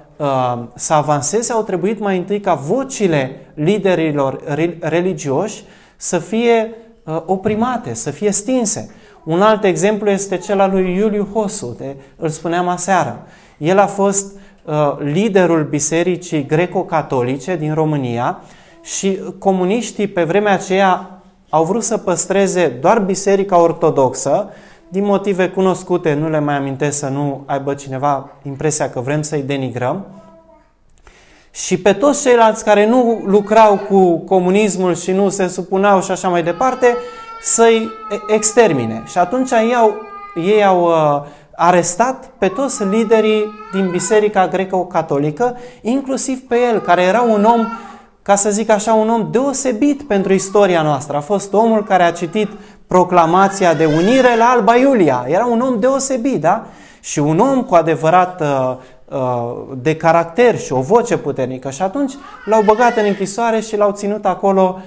să 0.74 0.92
avanseze, 0.92 1.52
au 1.52 1.62
trebuit 1.62 1.98
mai 1.98 2.16
întâi 2.16 2.40
ca 2.40 2.54
vocile 2.54 3.52
liderilor 3.54 4.40
religioși 4.80 5.64
să 5.96 6.18
fie 6.18 6.74
uh, 7.04 7.22
oprimate, 7.26 7.94
să 7.94 8.11
fie 8.11 8.30
stinse. 8.30 8.94
Un 9.24 9.42
alt 9.42 9.64
exemplu 9.64 10.11
este 10.11 10.37
cel 10.37 10.61
al 10.61 10.70
lui 10.70 10.94
Iuliu 10.94 11.28
Hosu, 11.33 11.74
de, 11.78 11.96
îl 12.16 12.28
spuneam 12.28 12.68
aseară. 12.68 13.26
El 13.59 13.78
a 13.78 13.87
fost 13.87 14.33
uh, 14.64 14.96
liderul 14.98 15.64
bisericii 15.64 16.46
greco-catolice 16.46 17.56
din 17.56 17.74
România 17.74 18.40
și 18.83 19.18
comuniștii 19.38 20.06
pe 20.06 20.24
vremea 20.24 20.52
aceea 20.52 21.22
au 21.48 21.64
vrut 21.64 21.83
să 21.83 21.96
păstreze 21.96 22.68
doar 22.80 22.98
biserica 22.98 23.59
ortodoxă, 23.59 24.48
din 24.90 25.05
motive 25.05 25.48
cunoscute, 25.48 26.14
nu 26.14 26.29
le 26.29 26.38
mai 26.38 26.57
amintesc 26.57 26.98
să 26.98 27.09
nu 27.09 27.42
aibă 27.46 27.74
cineva 27.74 28.31
impresia 28.42 28.90
că 28.90 29.00
vrem 29.00 29.22
să-i 29.22 29.42
denigrăm, 29.42 30.07
și 31.53 31.76
pe 31.76 31.92
toți 31.92 32.22
ceilalți 32.22 32.64
care 32.64 32.87
nu 32.87 33.22
lucrau 33.26 33.76
cu 33.88 34.18
comunismul 34.18 34.94
și 34.94 35.12
nu 35.12 35.29
se 35.29 35.48
supunau 35.48 36.03
și 36.03 36.11
așa 36.11 36.29
mai 36.29 36.42
departe, 36.42 36.96
să-i 37.42 37.88
extermine. 38.29 39.03
Și 39.07 39.18
atunci 39.18 39.50
ei 39.50 39.74
au, 39.74 39.94
ei 40.35 40.64
au 40.64 40.83
uh, 40.83 41.26
arestat 41.57 42.31
pe 42.38 42.48
toți 42.48 42.85
liderii 42.85 43.44
din 43.72 43.90
Biserica 43.90 44.48
Greco-Catolică, 44.48 45.57
inclusiv 45.81 46.40
pe 46.48 46.57
el, 46.72 46.81
care 46.81 47.03
era 47.03 47.20
un 47.20 47.44
om, 47.44 47.66
ca 48.22 48.35
să 48.35 48.50
zic 48.50 48.70
așa, 48.70 48.92
un 48.92 49.09
om 49.09 49.29
deosebit 49.31 50.03
pentru 50.03 50.33
istoria 50.33 50.83
noastră. 50.83 51.16
A 51.16 51.20
fost 51.20 51.53
omul 51.53 51.85
care 51.85 52.03
a 52.03 52.12
citit 52.12 52.48
proclamația 52.90 53.74
de 53.74 53.85
unire 53.85 54.37
la 54.37 54.44
Alba 54.44 54.76
Iulia. 54.76 55.24
Era 55.29 55.46
un 55.46 55.61
om 55.61 55.81
deosebit, 55.81 56.40
da? 56.40 56.66
Și 57.00 57.18
un 57.18 57.38
om 57.38 57.62
cu 57.62 57.74
adevărat 57.74 58.40
uh, 58.40 58.76
uh, 59.05 59.76
de 59.83 59.96
caracter 59.96 60.59
și 60.59 60.72
o 60.72 60.81
voce 60.81 61.16
puternică. 61.16 61.70
Și 61.70 61.83
atunci 61.83 62.12
l-au 62.44 62.62
băgat 62.62 62.96
în 62.96 63.05
închisoare 63.07 63.61
și 63.61 63.76
l-au 63.76 63.92
ținut 63.92 64.24
acolo 64.24 64.81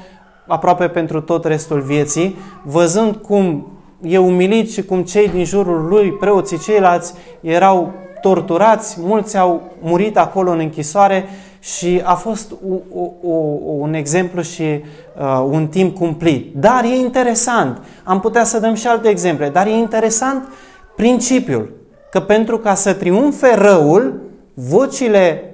aproape 0.47 0.87
pentru 0.87 1.21
tot 1.21 1.45
restul 1.45 1.81
vieții, 1.81 2.37
văzând 2.63 3.15
cum 3.15 3.67
e 4.01 4.17
umilit 4.17 4.71
și 4.71 4.83
cum 4.83 5.03
cei 5.03 5.29
din 5.29 5.45
jurul 5.45 5.87
lui, 5.87 6.11
preoții 6.11 6.59
ceilalți, 6.59 7.13
erau 7.41 7.91
torturați, 8.21 8.97
mulți 9.01 9.37
au 9.37 9.61
murit 9.81 10.17
acolo 10.17 10.51
în 10.51 10.59
închisoare 10.59 11.25
și 11.63 12.01
a 12.03 12.13
fost 12.13 12.51
o, 12.51 12.97
o, 13.27 13.33
un 13.77 13.93
exemplu 13.93 14.41
și 14.41 14.63
uh, 14.63 15.45
un 15.49 15.67
timp 15.67 15.95
cumplit. 15.95 16.55
Dar 16.55 16.83
e 16.83 16.95
interesant, 16.95 17.81
am 18.03 18.19
putea 18.19 18.43
să 18.43 18.59
dăm 18.59 18.73
și 18.73 18.87
alte 18.87 19.09
exemple, 19.09 19.49
dar 19.49 19.67
e 19.67 19.71
interesant 19.71 20.47
principiul 20.95 21.71
că 22.11 22.19
pentru 22.19 22.57
ca 22.57 22.73
să 22.73 22.93
triumfe 22.93 23.55
răul, 23.55 24.21
vocile 24.53 25.53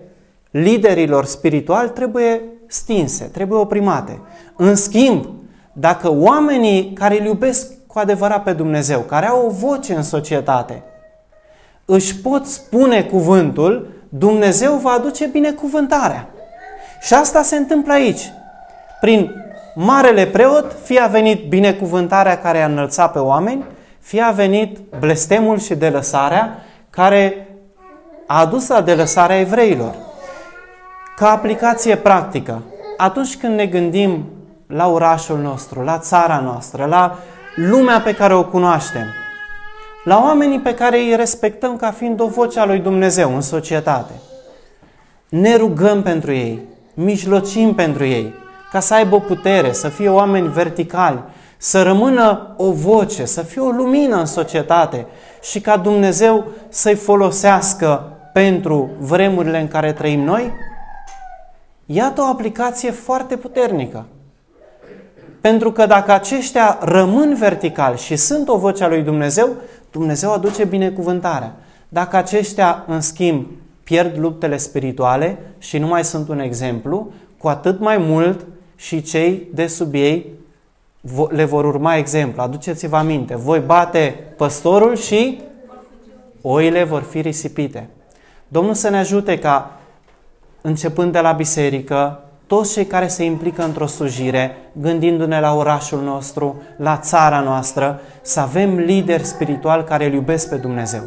liderilor 0.52 1.26
spirituali 1.26 1.90
trebuie 1.90 2.42
stinse, 2.68 3.24
trebuie 3.24 3.60
oprimate. 3.60 4.20
În 4.56 4.76
schimb, 4.76 5.28
dacă 5.74 6.12
oamenii 6.12 6.94
care 6.94 7.20
îl 7.20 7.26
iubesc 7.26 7.72
cu 7.88 8.00
adevărat 8.00 8.44
pe 8.44 8.54
Dumnezeu, 8.54 9.00
care 9.00 9.26
au 9.28 9.46
o 9.46 9.50
voce 9.50 9.94
în 9.94 10.04
societate, 10.04 10.84
își 11.86 12.16
pot 12.16 12.46
spune 12.46 13.04
cuvântul, 13.04 13.88
Dumnezeu 14.10 14.74
va 14.74 14.92
aduce 14.92 15.26
binecuvântarea. 15.26 16.28
Și 17.02 17.14
asta 17.14 17.42
se 17.42 17.56
întâmplă 17.56 17.94
aici. 17.94 18.32
Prin 19.00 19.32
marele 19.76 20.26
preot, 20.26 20.76
fie 20.84 21.00
a 21.00 21.08
venit 21.08 21.50
binecuvântarea 21.50 22.40
care 22.40 22.62
a 22.62 22.66
înălțat 22.66 23.12
pe 23.12 23.20
oameni, 23.20 23.66
fie 24.00 24.22
a 24.22 24.32
venit 24.32 24.78
blestemul 25.00 25.60
și 25.60 25.76
delăsarea 25.76 26.64
care 26.90 27.48
a 28.28 28.40
adus 28.40 28.68
la 28.68 28.82
delăsarea 28.82 29.40
evreilor. 29.40 29.96
Ca 31.16 31.32
aplicație 31.32 31.96
practică, 31.96 32.62
atunci 32.98 33.38
când 33.38 33.56
ne 33.56 33.66
gândim 33.66 34.26
la 34.68 34.88
orașul 34.88 35.38
nostru, 35.38 35.82
la 35.82 35.98
țara 35.98 36.40
noastră, 36.40 36.86
la 36.86 37.18
lumea 37.56 38.02
pe 38.02 38.16
care 38.16 38.34
o 38.34 38.44
cunoaștem, 38.44 39.06
la 40.04 40.22
oamenii 40.24 40.60
pe 40.60 40.74
care 40.74 40.98
îi 40.98 41.16
respectăm 41.16 41.76
ca 41.76 41.92
fiind 41.92 42.20
o 42.20 42.28
voce 42.28 42.60
a 42.60 42.66
lui 42.66 42.80
Dumnezeu 42.80 43.36
în 43.36 43.42
societate. 43.42 44.14
Ne 45.30 45.56
rugăm 45.56 46.02
pentru 46.02 46.32
ei, 46.32 46.62
mijlocim 46.94 47.74
pentru 47.74 48.06
ei, 48.06 48.34
ca 48.72 48.80
să 48.80 48.94
aibă 48.94 49.20
putere, 49.20 49.72
să 49.72 49.90
fie 49.90 50.10
oameni 50.10 50.48
verticali, 50.48 51.24
să 51.58 51.82
rămână 51.82 52.54
o 52.58 52.72
voce, 52.72 53.26
să 53.26 53.42
fie 53.42 53.62
o 53.62 53.70
lumină 53.70 54.16
în 54.16 54.26
societate 54.26 55.06
și 55.42 55.62
ca 55.62 55.78
Dumnezeu 55.78 56.46
să-i 56.70 56.96
folosească 56.96 58.14
pentru 58.34 58.90
vremurile 59.00 59.60
în 59.60 59.68
care 59.68 59.94
trăim 59.94 60.20
noi? 60.20 60.52
Iată 61.86 62.22
o 62.22 62.26
aplicație 62.26 62.92
foarte 62.92 63.38
puternică. 63.38 64.06
Pentru 65.42 65.72
că 65.72 65.86
dacă 65.86 66.12
aceștia 66.12 66.78
rămân 66.82 67.36
verticali 67.36 67.98
și 67.98 68.16
sunt 68.16 68.48
o 68.48 68.58
voce 68.58 68.84
a 68.84 68.88
lui 68.88 69.02
Dumnezeu, 69.02 69.50
Dumnezeu 69.92 70.34
aduce 70.34 70.66
binecuvântarea. 70.66 71.56
Dacă 71.90 72.16
aceștia, 72.16 72.84
în 72.88 73.02
schimb, 73.02 73.48
pierd 73.84 74.18
luptele 74.18 74.58
spirituale 74.58 75.38
și 75.58 75.78
nu 75.78 75.88
mai 75.88 76.04
sunt 76.04 76.28
un 76.28 76.40
exemplu, 76.40 77.12
cu 77.38 77.48
atât 77.48 77.80
mai 77.80 77.98
mult 77.98 78.46
și 78.76 79.02
cei 79.02 79.48
de 79.54 79.68
sub 79.68 79.94
ei 79.94 80.26
le 81.30 81.44
vor 81.44 81.66
urma 81.66 81.96
exemplu. 81.96 82.42
Aduceți-vă 82.42 82.98
aminte, 82.98 83.36
voi 83.36 83.60
bate 83.60 84.16
păstorul 84.38 84.96
și 84.96 85.42
oile 86.42 86.84
vor 86.84 87.02
fi 87.02 87.22
risipite. 87.22 87.90
Domnul 88.48 88.74
să 88.74 88.90
ne 88.90 88.98
ajute 88.98 89.40
ca, 89.40 89.80
începând 90.62 91.12
de 91.12 91.20
la 91.20 91.32
biserică, 91.32 92.24
toți 92.50 92.74
cei 92.74 92.86
care 92.86 93.08
se 93.08 93.24
implică 93.24 93.64
într-o 93.64 93.86
slujire, 93.86 94.58
gândindu-ne 94.72 95.40
la 95.40 95.56
orașul 95.56 96.02
nostru, 96.02 96.62
la 96.78 96.98
țara 96.98 97.40
noastră, 97.40 98.02
să 98.22 98.40
avem 98.40 98.76
lideri 98.76 99.24
spirituali 99.24 99.84
care 99.84 100.06
îl 100.06 100.14
iubesc 100.14 100.50
pe 100.50 100.56
Dumnezeu, 100.56 101.02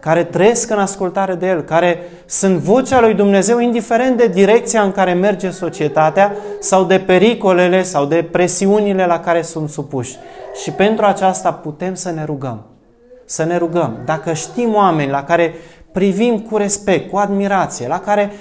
care 0.00 0.24
trăiesc 0.24 0.70
în 0.70 0.78
ascultare 0.78 1.34
de 1.34 1.46
El, 1.46 1.60
care 1.60 2.02
sunt 2.26 2.58
vocea 2.58 3.00
lui 3.00 3.14
Dumnezeu 3.14 3.58
indiferent 3.58 4.16
de 4.16 4.26
direcția 4.26 4.82
în 4.82 4.92
care 4.92 5.12
merge 5.12 5.50
societatea 5.50 6.36
sau 6.60 6.84
de 6.84 6.98
pericolele 6.98 7.82
sau 7.82 8.04
de 8.04 8.28
presiunile 8.30 9.06
la 9.06 9.20
care 9.20 9.42
sunt 9.42 9.68
supuși. 9.68 10.16
Și 10.62 10.70
pentru 10.70 11.04
aceasta 11.04 11.52
putem 11.52 11.94
să 11.94 12.10
ne 12.10 12.24
rugăm. 12.24 12.62
Să 13.24 13.44
ne 13.44 13.56
rugăm. 13.56 13.96
Dacă 14.04 14.32
știm 14.32 14.74
oameni 14.74 15.10
la 15.10 15.24
care 15.24 15.54
privim 15.92 16.38
cu 16.38 16.56
respect, 16.56 17.10
cu 17.10 17.16
admirație, 17.16 17.88
la 17.88 18.00
care 18.00 18.32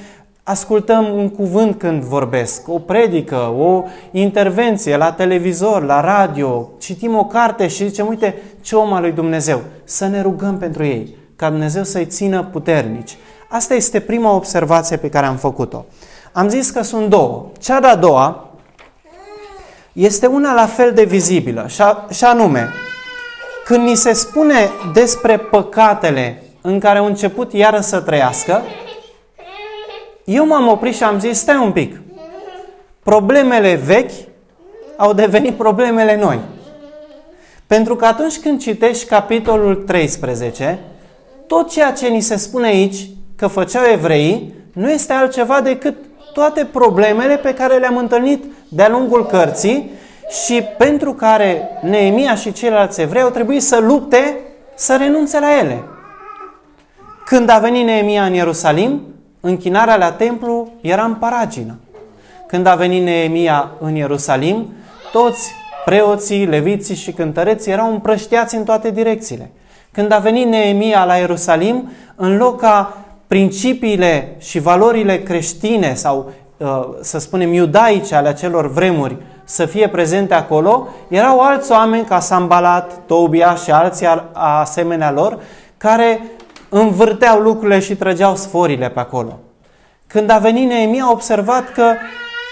ascultăm 0.49 1.17
un 1.17 1.29
cuvânt 1.29 1.77
când 1.77 2.03
vorbesc, 2.03 2.67
o 2.67 2.79
predică, 2.79 3.35
o 3.57 3.83
intervenție 4.11 4.97
la 4.97 5.11
televizor, 5.11 5.83
la 5.83 6.01
radio, 6.01 6.69
citim 6.79 7.17
o 7.17 7.25
carte 7.25 7.67
și 7.67 7.87
zicem, 7.87 8.07
uite 8.07 8.35
ce 8.61 8.75
om 8.75 8.93
al 8.93 9.01
lui 9.01 9.11
Dumnezeu. 9.11 9.61
Să 9.83 10.07
ne 10.07 10.21
rugăm 10.21 10.57
pentru 10.57 10.83
ei, 10.85 11.15
ca 11.35 11.49
Dumnezeu 11.49 11.83
să-i 11.83 12.05
țină 12.05 12.43
puternici. 12.51 13.17
Asta 13.49 13.73
este 13.73 13.99
prima 13.99 14.35
observație 14.35 14.97
pe 14.97 15.09
care 15.09 15.25
am 15.25 15.35
făcut-o. 15.35 15.85
Am 16.31 16.49
zis 16.49 16.69
că 16.69 16.81
sunt 16.81 17.09
două. 17.09 17.45
Cea 17.59 17.79
de-a 17.79 17.95
doua 17.95 18.49
este 19.93 20.25
una 20.25 20.53
la 20.53 20.65
fel 20.65 20.91
de 20.93 21.03
vizibilă, 21.03 21.67
și 22.09 22.23
anume, 22.23 22.67
când 23.65 23.87
ni 23.87 23.95
se 23.95 24.13
spune 24.13 24.69
despre 24.93 25.37
păcatele 25.37 26.43
în 26.61 26.79
care 26.79 26.97
au 26.97 27.05
început 27.05 27.53
iară 27.53 27.79
să 27.79 27.99
trăiască, 27.99 28.61
eu 30.29 30.45
m-am 30.45 30.67
oprit 30.67 30.95
și 30.95 31.03
am 31.03 31.19
zis, 31.19 31.37
stai 31.37 31.57
un 31.63 31.71
pic, 31.71 32.01
problemele 33.03 33.75
vechi 33.75 34.11
au 34.97 35.13
devenit 35.13 35.53
problemele 35.53 36.17
noi. 36.17 36.39
Pentru 37.67 37.95
că 37.95 38.05
atunci 38.05 38.39
când 38.39 38.59
citești 38.59 39.07
capitolul 39.07 39.75
13, 39.75 40.79
tot 41.47 41.69
ceea 41.69 41.91
ce 41.91 42.07
ni 42.07 42.21
se 42.21 42.35
spune 42.35 42.67
aici 42.67 43.09
că 43.35 43.47
făceau 43.47 43.83
evreii 43.91 44.53
nu 44.73 44.89
este 44.89 45.13
altceva 45.13 45.61
decât 45.61 45.95
toate 46.33 46.65
problemele 46.65 47.37
pe 47.37 47.53
care 47.53 47.77
le-am 47.77 47.97
întâlnit 47.97 48.43
de-a 48.67 48.89
lungul 48.89 49.25
cărții 49.25 49.91
și 50.43 50.61
pentru 50.77 51.13
care 51.13 51.69
Neemia 51.81 52.35
și 52.35 52.51
ceilalți 52.51 53.01
evrei 53.01 53.21
au 53.21 53.29
trebuit 53.29 53.61
să 53.61 53.79
lupte 53.79 54.37
să 54.75 54.95
renunțe 54.95 55.39
la 55.39 55.57
ele. 55.59 55.83
Când 57.25 57.49
a 57.49 57.57
venit 57.57 57.85
Neemia 57.85 58.25
în 58.25 58.33
Ierusalim, 58.33 59.01
închinarea 59.39 59.97
la 59.97 60.11
templu 60.11 60.71
era 60.81 61.03
în 61.03 61.13
paragină. 61.13 61.75
Când 62.47 62.65
a 62.65 62.75
venit 62.75 63.03
Neemia 63.03 63.71
în 63.79 63.95
Ierusalim, 63.95 64.73
toți 65.11 65.51
preoții, 65.85 66.45
leviții 66.45 66.95
și 66.95 67.11
cântăreții 67.11 67.71
erau 67.71 67.91
împrăștiați 67.91 68.55
în 68.55 68.63
toate 68.63 68.91
direcțiile. 68.91 69.51
Când 69.91 70.11
a 70.11 70.17
venit 70.17 70.47
Neemia 70.47 71.05
la 71.05 71.15
Ierusalim, 71.15 71.89
în 72.15 72.37
loc 72.37 72.59
ca 72.59 72.97
principiile 73.27 74.35
și 74.37 74.59
valorile 74.59 75.23
creștine 75.23 75.93
sau, 75.93 76.31
uh, 76.57 76.89
să 77.01 77.19
spunem, 77.19 77.53
iudaice 77.53 78.15
ale 78.15 78.27
acelor 78.27 78.71
vremuri 78.71 79.17
să 79.43 79.65
fie 79.65 79.89
prezente 79.89 80.33
acolo, 80.33 80.87
erau 81.07 81.39
alți 81.39 81.71
oameni 81.71 82.05
ca 82.05 82.19
Sambalat, 82.19 82.91
Tobia 83.05 83.55
și 83.55 83.71
alții 83.71 84.07
asemenea 84.33 85.11
lor, 85.11 85.39
care 85.77 86.21
învârteau 86.69 87.39
lucrurile 87.39 87.79
și 87.79 87.95
trăgeau 87.95 88.35
sforile 88.35 88.89
pe 88.89 88.99
acolo. 88.99 89.39
Când 90.07 90.29
a 90.29 90.37
venit 90.37 90.67
Neemia, 90.67 91.03
a 91.03 91.11
observat 91.11 91.73
că 91.73 91.93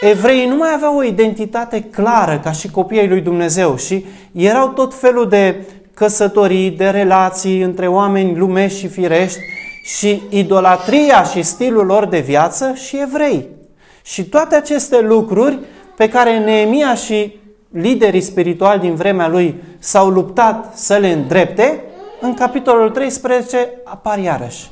evreii 0.02 0.48
nu 0.48 0.56
mai 0.56 0.70
aveau 0.76 0.98
o 0.98 1.04
identitate 1.04 1.82
clară 1.82 2.40
ca 2.44 2.52
și 2.52 2.72
copiii 2.72 3.08
lui 3.08 3.22
Dumnezeu 3.22 3.78
și 3.78 4.06
erau 4.32 4.68
tot 4.68 4.94
felul 4.94 5.30
de 5.30 5.66
căsătorii, 5.94 6.72
de 6.72 6.90
relații 6.90 7.62
între 7.62 7.88
oameni 7.88 8.38
lumești 8.38 8.80
și 8.80 8.88
firești 8.88 9.40
și 9.84 10.22
idolatria 10.30 11.24
și 11.24 11.44
stilul 11.44 11.86
lor 11.86 12.06
de 12.06 12.20
viață 12.20 12.74
și 12.74 13.00
evrei. 13.02 13.48
Și 14.04 14.24
toate 14.24 14.56
aceste 14.56 15.02
lucruri 15.02 15.60
pe 15.96 16.10
care 16.10 16.40
Neemia 16.40 16.96
și 16.96 17.36
liderii 17.72 18.22
spirituali 18.22 18.80
din 18.80 18.96
vremea 18.96 19.28
lui 19.28 19.56
s-au 19.80 20.10
luptat 20.10 20.78
să 20.78 20.96
le 20.96 21.12
îndrepte, 21.12 21.84
în 22.22 22.34
capitolul 22.34 22.90
13 22.90 23.70
apar 23.84 24.20
iarăși. 24.20 24.72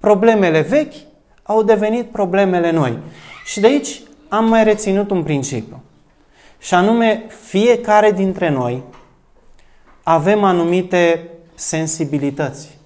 Problemele 0.00 0.60
vechi 0.60 0.94
au 1.42 1.62
devenit 1.62 2.06
problemele 2.06 2.70
noi. 2.70 2.98
Și 3.44 3.60
de 3.60 3.66
aici 3.66 4.00
am 4.28 4.48
mai 4.48 4.64
reținut 4.64 5.10
un 5.10 5.22
principiu. 5.22 5.82
Și 6.58 6.74
anume, 6.74 7.24
fiecare 7.42 8.12
dintre 8.12 8.48
noi 8.48 8.82
avem 10.02 10.44
anumite 10.44 11.28
sensibilități. 11.54 12.78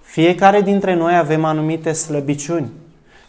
Fiecare 0.00 0.60
dintre 0.60 0.94
noi 0.94 1.16
avem 1.16 1.44
anumite 1.44 1.92
slăbiciuni. 1.92 2.70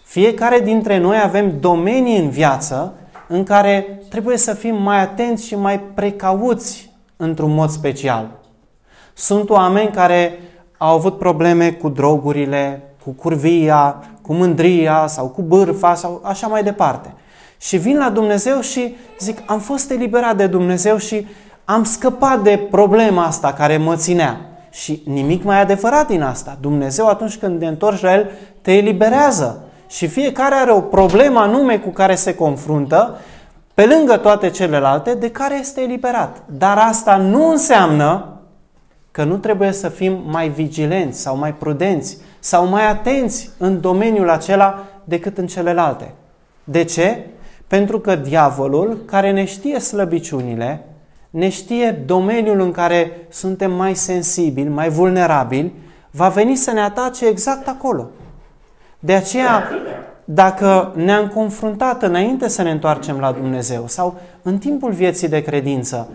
Fiecare 0.04 0.60
dintre 0.60 0.98
noi 0.98 1.20
avem 1.24 1.60
domenii 1.60 2.18
în 2.18 2.30
viață 2.30 2.94
în 3.28 3.44
care 3.44 4.02
trebuie 4.10 4.38
să 4.38 4.54
fim 4.54 4.76
mai 4.76 5.02
atenți 5.02 5.48
și 5.48 5.56
mai 5.56 5.80
precauți 5.80 6.92
într-un 7.16 7.54
mod 7.54 7.70
special. 7.70 8.30
Sunt 9.18 9.50
oameni 9.50 9.92
care 9.92 10.40
au 10.78 10.96
avut 10.96 11.18
probleme 11.18 11.72
cu 11.72 11.90
drogurile, 11.90 12.82
cu 13.04 13.10
curvia, 13.10 14.04
cu 14.22 14.34
mândria 14.34 15.06
sau 15.08 15.28
cu 15.28 15.42
bârfa 15.42 15.96
sau 15.96 16.22
așa 16.24 16.48
mai 16.48 16.64
departe. 16.64 17.14
Și 17.58 17.78
vin 17.78 17.98
la 17.98 18.10
Dumnezeu 18.10 18.62
și 18.62 18.96
zic, 19.20 19.38
am 19.46 19.60
fost 19.60 19.92
eliberat 19.92 20.36
de 20.36 20.48
Dumnezeu 20.48 20.98
și 20.98 21.28
am 21.66 21.84
scăpat 21.84 22.40
de 22.40 22.68
problema 22.72 23.26
asta 23.26 23.54
care 23.54 23.78
mă 23.78 23.96
ținea. 23.96 24.40
Și 24.70 25.02
nimic 25.06 25.44
mai 25.44 25.62
adevărat 25.62 26.08
din 26.08 26.22
asta. 26.22 26.58
Dumnezeu 26.62 27.08
atunci 27.08 27.38
când 27.38 27.60
te 27.60 27.66
întorci 27.66 28.02
la 28.02 28.14
El, 28.14 28.32
te 28.62 28.72
eliberează. 28.72 29.64
Și 29.88 30.08
fiecare 30.08 30.56
are 30.56 30.72
o 30.72 30.82
problemă 30.82 31.40
anume 31.40 31.78
cu 31.78 31.90
care 31.90 32.16
se 32.16 32.36
confruntă, 32.36 33.18
pe 33.74 33.86
lângă 33.86 34.18
toate 34.18 34.50
celelalte, 34.50 35.14
de 35.14 35.32
care 35.32 35.60
este 35.60 35.82
eliberat. 35.82 36.44
Dar 36.46 36.78
asta 36.78 37.16
nu 37.16 37.50
înseamnă 37.50 38.37
că 39.18 39.24
nu 39.24 39.38
trebuie 39.38 39.72
să 39.72 39.90
fim 39.90 40.22
mai 40.26 40.50
vigilenți 40.50 41.20
sau 41.20 41.38
mai 41.38 41.54
prudenți 41.54 42.18
sau 42.40 42.68
mai 42.68 42.88
atenți 42.88 43.50
în 43.58 43.82
domeniul 43.82 44.30
acela 44.30 44.86
decât 45.04 45.38
în 45.38 45.48
celelalte. 45.48 46.14
De 46.64 46.84
ce? 46.84 47.26
Pentru 47.68 48.00
că 48.00 48.16
diavolul, 48.16 49.04
care 49.06 49.32
ne 49.32 49.46
știe 49.46 49.80
slăbiciunile, 49.80 50.86
ne 51.30 51.50
știe 51.50 52.04
domeniul 52.06 52.60
în 52.60 52.72
care 52.72 53.12
suntem 53.30 53.72
mai 53.72 53.96
sensibili, 53.96 54.70
mai 54.70 54.90
vulnerabili, 54.90 55.74
va 56.12 56.28
veni 56.28 56.56
să 56.56 56.72
ne 56.72 56.82
atace 56.82 57.28
exact 57.28 57.68
acolo. 57.68 58.10
De 59.00 59.14
aceea, 59.14 59.64
dacă 60.26 60.94
ne-am 60.96 61.28
confruntat 61.28 62.04
înainte 62.04 62.48
să 62.48 62.62
ne 62.62 62.72
întoarcem 62.72 63.20
la 63.20 63.32
Dumnezeu 63.32 63.88
sau 63.88 64.20
în 64.42 64.58
timpul 64.58 64.92
vieții 64.92 65.30
de 65.30 65.42
credință 65.42 66.10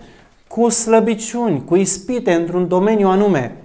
cu 0.55 0.69
slăbiciuni, 0.69 1.65
cu 1.65 1.77
ispite 1.77 2.33
într-un 2.33 2.69
domeniu 2.69 3.09
anume, 3.09 3.57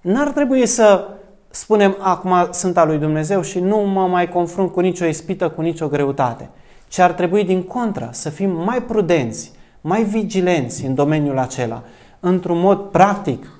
n-ar 0.00 0.28
trebui 0.28 0.66
să 0.66 1.08
spunem 1.50 1.96
acum 1.98 2.48
sunt 2.52 2.76
al 2.76 2.86
lui 2.86 2.98
Dumnezeu 2.98 3.42
și 3.42 3.58
nu 3.58 3.76
mă 3.76 4.06
mai 4.06 4.28
confrunt 4.28 4.72
cu 4.72 4.80
nicio 4.80 5.04
ispită, 5.04 5.48
cu 5.48 5.60
nicio 5.60 5.88
greutate, 5.88 6.48
ci 6.88 6.98
ar 6.98 7.12
trebui 7.12 7.44
din 7.44 7.62
contră 7.62 8.08
să 8.12 8.30
fim 8.30 8.50
mai 8.50 8.82
prudenți, 8.82 9.52
mai 9.80 10.04
vigilenți 10.04 10.84
în 10.84 10.94
domeniul 10.94 11.38
acela, 11.38 11.82
într-un 12.20 12.60
mod 12.60 12.78
practic, 12.78 13.50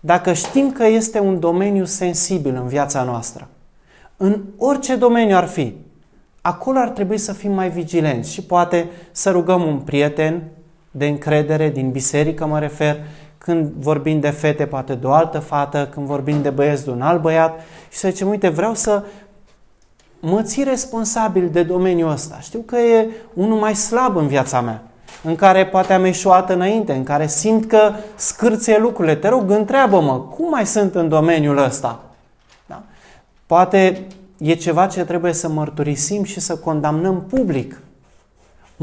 dacă 0.00 0.32
știm 0.32 0.72
că 0.72 0.86
este 0.86 1.20
un 1.20 1.40
domeniu 1.40 1.84
sensibil 1.84 2.54
în 2.54 2.66
viața 2.66 3.02
noastră, 3.02 3.48
în 4.16 4.42
orice 4.58 4.96
domeniu 4.96 5.36
ar 5.36 5.46
fi, 5.46 5.74
acolo 6.40 6.78
ar 6.78 6.88
trebui 6.88 7.18
să 7.18 7.32
fim 7.32 7.52
mai 7.52 7.70
vigilenți 7.70 8.32
și 8.32 8.42
poate 8.42 8.88
să 9.12 9.30
rugăm 9.30 9.62
un 9.62 9.78
prieten 9.78 10.42
de 10.96 11.06
încredere 11.06 11.70
din 11.70 11.90
biserică, 11.90 12.46
mă 12.46 12.58
refer, 12.58 12.96
când 13.38 13.72
vorbim 13.78 14.20
de 14.20 14.30
fete, 14.30 14.66
poate 14.66 14.94
de 14.94 15.06
o 15.06 15.12
altă 15.12 15.38
fată, 15.38 15.88
când 15.92 16.06
vorbim 16.06 16.42
de 16.42 16.50
băieți, 16.50 16.84
de 16.84 16.90
un 16.90 17.02
alt 17.02 17.20
băiat 17.20 17.60
și 17.90 17.98
să 17.98 18.08
zicem, 18.08 18.28
uite, 18.28 18.48
vreau 18.48 18.74
să 18.74 19.02
mă 20.20 20.42
ții 20.42 20.64
responsabil 20.64 21.48
de 21.48 21.62
domeniul 21.62 22.10
ăsta. 22.10 22.38
Știu 22.40 22.58
că 22.58 22.76
e 22.76 23.08
unul 23.34 23.58
mai 23.58 23.74
slab 23.74 24.16
în 24.16 24.26
viața 24.26 24.60
mea 24.60 24.82
în 25.22 25.34
care 25.34 25.66
poate 25.66 25.92
am 25.92 26.04
eșuat 26.04 26.50
înainte, 26.50 26.92
în 26.92 27.04
care 27.04 27.26
simt 27.26 27.68
că 27.68 27.92
scârție 28.14 28.78
lucrurile. 28.78 29.14
Te 29.14 29.28
rog, 29.28 29.50
întreabă-mă, 29.50 30.20
cum 30.20 30.48
mai 30.48 30.66
sunt 30.66 30.94
în 30.94 31.08
domeniul 31.08 31.58
ăsta? 31.58 32.00
Da? 32.66 32.82
Poate 33.46 34.06
e 34.38 34.54
ceva 34.54 34.86
ce 34.86 35.04
trebuie 35.04 35.32
să 35.32 35.48
mărturisim 35.48 36.24
și 36.24 36.40
să 36.40 36.56
condamnăm 36.56 37.24
public. 37.28 37.80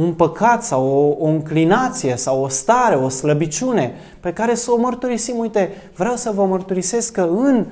Un 0.01 0.13
păcat 0.13 0.63
sau 0.63 0.85
o, 0.85 1.25
o 1.25 1.29
înclinație 1.29 2.15
sau 2.15 2.43
o 2.43 2.47
stare, 2.47 2.95
o 2.95 3.09
slăbiciune 3.09 3.93
pe 4.19 4.33
care 4.33 4.55
să 4.55 4.71
o 4.71 4.77
mărturisim. 4.77 5.37
Uite, 5.37 5.69
vreau 5.95 6.15
să 6.15 6.31
vă 6.35 6.45
mărturisesc 6.45 7.11
că 7.11 7.21
în 7.21 7.65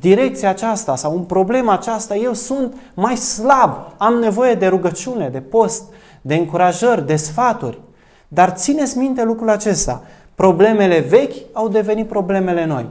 direcția 0.00 0.48
aceasta 0.48 0.96
sau 0.96 1.16
în 1.16 1.22
problema 1.22 1.72
aceasta 1.72 2.16
eu 2.16 2.32
sunt 2.32 2.74
mai 2.94 3.16
slab, 3.16 3.70
am 3.96 4.14
nevoie 4.14 4.54
de 4.54 4.66
rugăciune, 4.66 5.28
de 5.28 5.40
post, 5.40 5.82
de 6.20 6.34
încurajări, 6.34 7.06
de 7.06 7.16
sfaturi. 7.16 7.80
Dar 8.28 8.50
țineți 8.50 8.98
minte 8.98 9.24
lucrul 9.24 9.50
acesta. 9.50 10.02
Problemele 10.34 10.98
vechi 10.98 11.34
au 11.52 11.68
devenit 11.68 12.08
problemele 12.08 12.64
noi. 12.64 12.86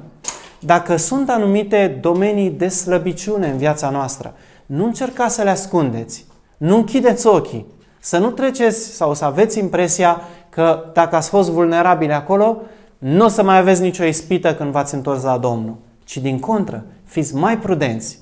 Dacă 0.59 0.95
sunt 0.95 1.29
anumite 1.29 1.97
domenii 2.01 2.49
de 2.49 2.67
slăbiciune 2.67 3.47
în 3.47 3.57
viața 3.57 3.89
noastră, 3.89 4.33
nu 4.65 4.85
încercați 4.85 5.35
să 5.35 5.43
le 5.43 5.49
ascundeți. 5.49 6.25
Nu 6.57 6.75
închideți 6.75 7.27
ochii. 7.27 7.75
Să 8.07 8.17
nu 8.17 8.29
treceți 8.29 8.95
sau 8.95 9.13
să 9.13 9.25
aveți 9.25 9.59
impresia 9.59 10.21
că 10.49 10.83
dacă 10.93 11.15
ați 11.15 11.29
fost 11.29 11.49
vulnerabili 11.49 12.13
acolo, 12.13 12.57
nu 12.97 13.25
o 13.25 13.27
să 13.27 13.43
mai 13.43 13.57
aveți 13.57 13.81
nicio 13.81 14.03
ispită 14.03 14.55
când 14.55 14.71
v-ați 14.71 14.95
întors 14.95 15.23
la 15.23 15.37
Domnul. 15.37 15.75
Ci 16.03 16.17
din 16.17 16.39
contră, 16.39 16.85
fiți 17.03 17.35
mai 17.35 17.57
prudenți. 17.57 18.19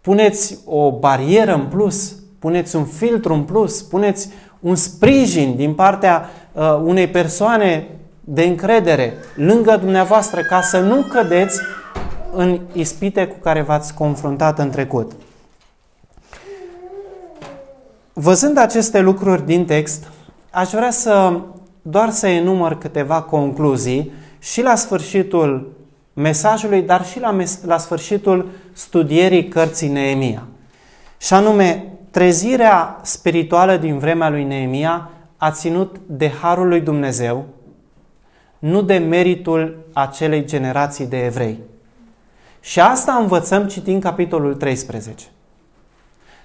Puneți 0.00 0.58
o 0.64 0.98
barieră 0.98 1.54
în 1.54 1.66
plus, 1.66 2.16
puneți 2.38 2.76
un 2.76 2.84
filtru 2.84 3.34
în 3.34 3.42
plus, 3.42 3.82
puneți 3.82 4.28
un 4.60 4.74
sprijin 4.74 5.56
din 5.56 5.74
partea 5.74 6.28
uh, 6.52 6.80
unei 6.84 7.08
persoane 7.08 7.86
de 8.20 8.42
încredere 8.42 9.14
lângă 9.34 9.76
dumneavoastră 9.76 10.42
ca 10.42 10.60
să 10.60 10.80
nu 10.80 11.02
cădeți 11.02 11.60
în 12.32 12.60
ispite 12.72 13.26
cu 13.26 13.36
care 13.42 13.62
v-ați 13.62 13.94
confruntat 13.94 14.58
în 14.58 14.70
trecut. 14.70 15.12
Văzând 18.20 18.56
aceste 18.58 19.00
lucruri 19.00 19.46
din 19.46 19.64
text, 19.64 20.10
aș 20.50 20.70
vrea 20.70 20.90
să 20.90 21.40
doar 21.82 22.10
să 22.10 22.26
enumăr 22.26 22.78
câteva 22.78 23.22
concluzii 23.22 24.12
și 24.38 24.62
la 24.62 24.74
sfârșitul 24.74 25.72
mesajului, 26.12 26.82
dar 26.82 27.06
și 27.06 27.20
la, 27.20 27.30
mes- 27.30 27.60
la 27.64 27.78
sfârșitul 27.78 28.48
studierii 28.72 29.48
cărții 29.48 29.88
Neemia. 29.88 30.42
Și 31.18 31.34
anume, 31.34 31.84
trezirea 32.10 33.00
spirituală 33.02 33.76
din 33.76 33.98
vremea 33.98 34.28
lui 34.28 34.44
Neemia 34.44 35.10
a 35.36 35.50
ținut 35.50 35.96
de 36.06 36.30
harul 36.30 36.68
lui 36.68 36.80
Dumnezeu, 36.80 37.44
nu 38.58 38.82
de 38.82 38.96
meritul 38.96 39.86
acelei 39.92 40.44
generații 40.44 41.06
de 41.06 41.24
evrei. 41.24 41.58
Și 42.60 42.80
asta 42.80 43.12
învățăm 43.12 43.66
citind 43.66 44.02
capitolul 44.02 44.54
13. 44.54 45.24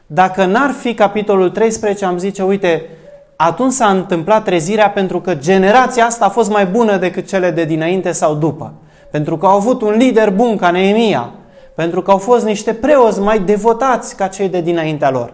Dacă 0.08 0.46
n-ar 0.46 0.72
fi 0.72 0.94
capitolul 0.94 1.50
13, 1.50 2.06
am 2.06 2.18
zice, 2.18 2.44
uite, 2.44 2.90
atunci 3.36 3.72
s-a 3.72 3.88
întâmplat 3.90 4.44
trezirea 4.44 4.90
pentru 4.90 5.22
că 5.22 5.36
generația 5.36 6.06
asta 6.06 6.26
a 6.26 6.30
fost 6.30 6.50
mai 6.50 6.66
bună 6.66 6.98
decât 6.98 7.28
cele 7.28 7.52
de 7.52 7.66
dinainte 7.66 8.12
sau 8.12 8.36
după. 8.36 8.74
Pentru 9.12 9.38
că 9.38 9.46
au 9.46 9.56
avut 9.56 9.82
un 9.82 9.92
lider 9.92 10.30
bun 10.30 10.58
ca 10.58 10.72
Neemia. 10.72 11.32
Pentru 11.76 12.02
că 12.02 12.12
au 12.12 12.18
fost 12.18 12.46
niște 12.46 12.74
preoți 12.74 13.20
mai 13.20 13.40
devotați 13.40 14.16
ca 14.16 14.28
cei 14.28 14.50
de 14.50 14.62
dinaintea 14.62 15.10
lor. 15.10 15.34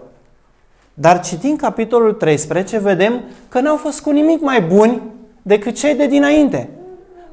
Dar 0.94 1.20
citind 1.20 1.60
capitolul 1.60 2.14
13, 2.14 2.78
vedem 2.78 3.22
că 3.50 3.60
n-au 3.60 3.76
fost 3.76 4.02
cu 4.02 4.10
nimic 4.10 4.42
mai 4.42 4.62
buni 4.62 5.02
decât 5.42 5.76
cei 5.76 5.96
de 5.96 6.08
dinainte. 6.08 6.70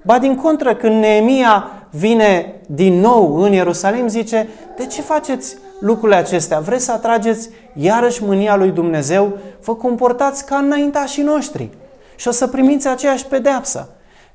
Ba 0.03 0.18
din 0.18 0.34
contră, 0.34 0.74
când 0.74 1.01
Neemia 1.01 1.70
vine 1.91 2.55
din 2.66 3.01
nou 3.01 3.37
în 3.37 3.53
Ierusalim, 3.53 4.09
zice, 4.09 4.49
de 4.76 4.87
ce 4.87 5.03
faceți 5.03 5.57
lucrurile 5.81 6.16
acestea? 6.18 6.61
Vreți 6.61 6.85
să 6.85 6.93
atrageți 6.93 7.49
iarăși 7.74 8.24
mânia 8.24 8.57
lui 8.57 8.70
Dumnezeu? 8.70 9.39
Vă 9.64 9.74
comportați 9.74 10.47
ca 10.47 10.57
înaintașii 10.57 11.22
noștri 11.22 11.70
și 12.16 12.29
o 12.29 12.31
să 12.31 12.47
primiți 12.47 12.89
aceeași 12.89 13.27
pedeapsă. 13.27 13.89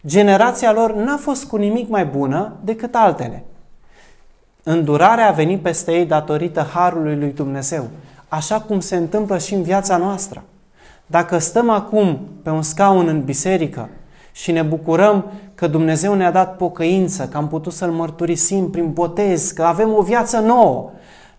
Generația 0.05 0.71
lor 0.71 0.93
n-a 0.93 1.17
fost 1.17 1.45
cu 1.45 1.55
nimic 1.55 1.89
mai 1.89 2.05
bună 2.05 2.53
decât 2.63 2.95
altele. 2.95 3.43
Îndurarea 4.63 5.27
a 5.27 5.31
venit 5.31 5.61
peste 5.61 5.91
ei 5.91 6.05
datorită 6.05 6.67
harului 6.73 7.15
lui 7.15 7.31
Dumnezeu, 7.31 7.87
așa 8.27 8.59
cum 8.59 8.79
se 8.79 8.95
întâmplă 8.95 9.37
și 9.37 9.53
în 9.53 9.61
viața 9.61 9.97
noastră. 9.97 10.43
Dacă 11.05 11.37
stăm 11.37 11.69
acum 11.69 12.19
pe 12.43 12.49
un 12.49 12.61
scaun 12.61 13.07
în 13.07 13.23
biserică 13.23 13.89
și 14.31 14.51
ne 14.51 14.61
bucurăm 14.61 15.31
că 15.55 15.67
Dumnezeu 15.67 16.13
ne-a 16.13 16.31
dat 16.31 16.55
pocăință, 16.55 17.27
că 17.27 17.37
am 17.37 17.47
putut 17.47 17.73
să-L 17.73 17.91
mărturisim 17.91 18.69
prin 18.69 18.93
botez, 18.93 19.51
că 19.51 19.63
avem 19.63 19.93
o 19.93 20.01
viață 20.01 20.39
nouă, 20.39 20.91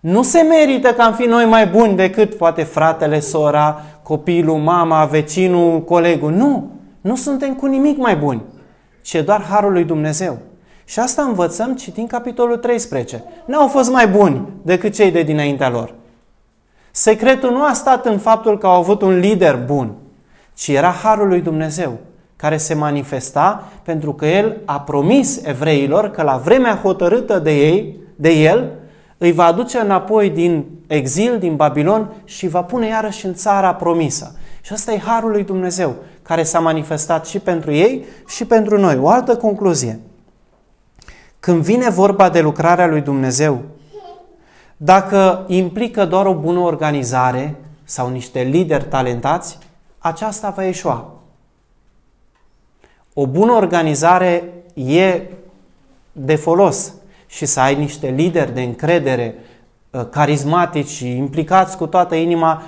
nu 0.03 0.23
se 0.23 0.41
merită 0.41 0.93
că 0.93 1.03
am 1.03 1.13
fi 1.15 1.25
noi 1.25 1.45
mai 1.45 1.67
buni 1.67 1.97
decât 1.97 2.35
poate 2.35 2.63
fratele, 2.63 3.21
sora, 3.21 3.83
copilul, 4.03 4.57
mama, 4.57 5.05
vecinul, 5.05 5.83
colegul. 5.83 6.33
Nu! 6.33 6.71
Nu 7.01 7.17
suntem 7.17 7.55
cu 7.55 7.67
nimic 7.67 7.97
mai 7.97 8.17
buni, 8.17 8.43
ci 9.03 9.23
doar 9.25 9.43
Harul 9.43 9.73
lui 9.73 9.85
Dumnezeu. 9.85 10.39
Și 10.85 10.99
asta 10.99 11.23
învățăm 11.23 11.75
citind 11.75 12.09
capitolul 12.09 12.57
13. 12.57 13.25
N-au 13.45 13.69
fost 13.69 13.91
mai 13.91 14.09
buni 14.09 14.49
decât 14.63 14.95
cei 14.95 15.11
de 15.11 15.23
dinaintea 15.23 15.71
lor. 15.71 15.95
Secretul 16.91 17.51
nu 17.51 17.63
a 17.63 17.73
stat 17.73 18.07
în 18.07 18.19
faptul 18.19 18.59
că 18.59 18.67
au 18.67 18.79
avut 18.79 19.03
un 19.03 19.19
lider 19.19 19.57
bun, 19.67 19.93
ci 20.55 20.69
era 20.69 20.91
Harul 20.91 21.29
lui 21.29 21.41
Dumnezeu, 21.41 21.99
care 22.37 22.57
se 22.57 22.75
manifesta 22.75 23.69
pentru 23.83 24.13
că 24.13 24.27
El 24.27 24.57
a 24.65 24.81
promis 24.81 25.45
evreilor 25.45 26.11
că 26.11 26.23
la 26.23 26.37
vremea 26.37 26.75
hotărâtă 26.75 27.39
de 27.39 27.53
ei, 27.53 27.97
de 28.17 28.31
El, 28.31 28.71
îi 29.23 29.33
va 29.33 29.45
aduce 29.45 29.79
înapoi 29.79 30.31
din 30.31 30.65
exil, 30.87 31.39
din 31.39 31.57
Babilon 31.57 32.13
și 32.25 32.49
va 32.49 32.63
pune 32.63 32.87
iarăși 32.87 33.27
în 33.27 33.35
țara 33.35 33.75
promisă. 33.75 34.37
Și 34.61 34.73
asta 34.73 34.93
e 34.93 34.99
Harul 34.99 35.31
lui 35.31 35.45
Dumnezeu, 35.45 35.95
care 36.23 36.43
s-a 36.43 36.61
manifestat 36.61 37.27
și 37.27 37.39
pentru 37.39 37.73
ei 37.73 38.05
și 38.29 38.45
pentru 38.45 38.79
noi. 38.79 38.99
O 38.99 39.09
altă 39.09 39.37
concluzie. 39.37 40.01
Când 41.41 41.63
vine 41.63 41.91
vorba 41.91 42.31
de 42.31 42.41
lucrarea 42.41 42.87
lui 42.87 43.01
Dumnezeu, 43.01 43.63
dacă 44.77 45.45
implică 45.47 46.05
doar 46.05 46.27
o 46.27 46.35
bună 46.35 46.59
organizare 46.59 47.55
sau 47.85 48.11
niște 48.11 48.41
lideri 48.41 48.85
talentați, 48.85 49.59
aceasta 49.99 50.51
va 50.51 50.63
ieșua. 50.63 51.13
O 53.15 53.27
bună 53.27 53.53
organizare 53.53 54.53
e 54.75 55.23
de 56.13 56.35
folos 56.35 56.93
și 57.33 57.47
să 57.47 57.61
ai 57.61 57.75
niște 57.75 58.09
lideri 58.09 58.55
de 58.55 58.63
încredere 58.63 59.35
uh, 59.91 60.09
carismatici 60.11 60.89
și 60.89 61.17
implicați 61.17 61.77
cu 61.77 61.87
toată 61.87 62.15
inima 62.15 62.63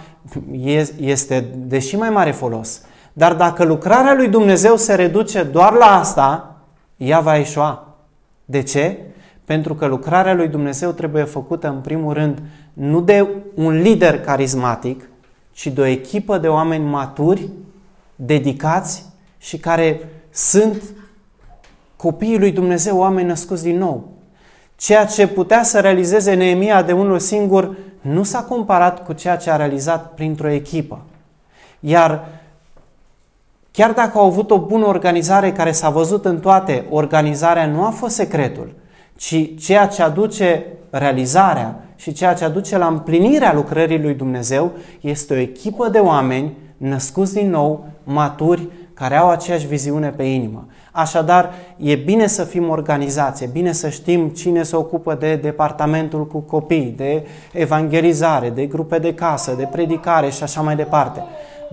este 1.01 1.47
de 1.57 1.79
și 1.79 1.97
mai 1.97 2.11
mare 2.11 2.31
folos. 2.31 2.81
Dar 3.13 3.35
dacă 3.35 3.65
lucrarea 3.65 4.15
lui 4.15 4.29
Dumnezeu 4.29 4.77
se 4.77 4.95
reduce 4.95 5.43
doar 5.43 5.73
la 5.73 5.99
asta, 5.99 6.57
ea 6.97 7.21
va 7.21 7.37
ieșua. 7.37 7.95
De 8.45 8.63
ce? 8.63 8.99
Pentru 9.45 9.75
că 9.75 9.87
lucrarea 9.87 10.35
lui 10.35 10.49
Dumnezeu 10.49 10.91
trebuie 10.91 11.25
făcută 11.25 11.69
în 11.69 11.81
primul 11.81 12.13
rând 12.13 12.43
nu 12.73 13.01
de 13.01 13.29
un 13.55 13.81
lider 13.81 14.21
carismatic, 14.21 15.09
ci 15.53 15.67
de 15.67 15.81
o 15.81 15.85
echipă 15.85 16.39
de 16.39 16.49
oameni 16.49 16.85
maturi, 16.85 17.49
dedicați 18.17 19.05
și 19.39 19.59
care 19.59 20.09
sunt 20.31 20.83
copiii 21.97 22.39
lui 22.39 22.53
Dumnezeu, 22.53 22.99
oameni 22.99 23.29
născuți 23.29 23.63
din 23.63 23.79
nou. 23.79 24.14
Ceea 24.77 25.05
ce 25.05 25.27
putea 25.27 25.63
să 25.63 25.81
realizeze 25.81 26.35
Neemia 26.35 26.83
de 26.83 26.93
unul 26.93 27.19
singur 27.19 27.77
nu 28.01 28.23
s-a 28.23 28.43
comparat 28.43 29.05
cu 29.05 29.13
ceea 29.13 29.37
ce 29.37 29.51
a 29.51 29.57
realizat 29.57 30.13
printr-o 30.15 30.51
echipă. 30.51 31.01
Iar 31.81 32.25
chiar 33.71 33.93
dacă 33.93 34.19
au 34.19 34.27
avut 34.27 34.51
o 34.51 34.59
bună 34.59 34.87
organizare 34.87 35.53
care 35.53 35.73
s-a 35.73 35.91
văzut 35.91 36.25
în 36.25 36.41
toate, 36.41 36.85
organizarea 36.91 37.67
nu 37.67 37.85
a 37.85 37.91
fost 37.91 38.15
secretul, 38.15 38.73
ci 39.17 39.59
ceea 39.59 39.87
ce 39.87 40.03
aduce 40.03 40.67
realizarea 40.91 41.85
și 41.97 42.13
ceea 42.13 42.35
ce 42.35 42.45
aduce 42.45 42.79
la 42.79 42.87
împlinirea 42.87 43.55
lucrării 43.55 44.03
lui 44.03 44.15
Dumnezeu 44.15 44.73
este 45.01 45.35
o 45.35 45.37
echipă 45.37 45.89
de 45.89 45.99
oameni 45.99 46.57
născuți 46.77 47.35
din 47.35 47.51
nou, 47.51 47.87
maturi, 48.05 48.69
care 48.95 49.17
au 49.17 49.31
aceeași 49.31 49.67
viziune 49.67 50.09
pe 50.09 50.23
inimă. 50.23 50.67
Așadar, 50.93 51.53
e 51.77 51.95
bine 51.95 52.27
să 52.27 52.45
fim 52.45 52.69
organizați, 52.69 53.45
e 53.45 53.49
bine 53.53 53.73
să 53.73 53.89
știm 53.89 54.29
cine 54.29 54.63
se 54.63 54.77
ocupă 54.77 55.15
de 55.15 55.37
departamentul 55.37 56.27
cu 56.27 56.39
copii, 56.39 56.95
de 56.97 57.27
evangelizare, 57.53 58.51
de 58.51 58.67
grupe 58.67 58.99
de 58.99 59.15
casă, 59.15 59.55
de 59.57 59.69
predicare 59.73 60.31
și 60.31 60.43
așa 60.43 60.61
mai 60.61 60.77
departe. 60.77 61.23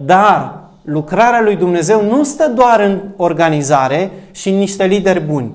Dar 0.05 0.59
lucrarea 0.81 1.41
lui 1.41 1.55
Dumnezeu 1.55 2.03
nu 2.03 2.23
stă 2.23 2.47
doar 2.55 2.79
în 2.79 3.01
organizare 3.17 4.11
și 4.31 4.49
în 4.49 4.57
niște 4.57 4.85
lideri 4.85 5.19
buni, 5.19 5.51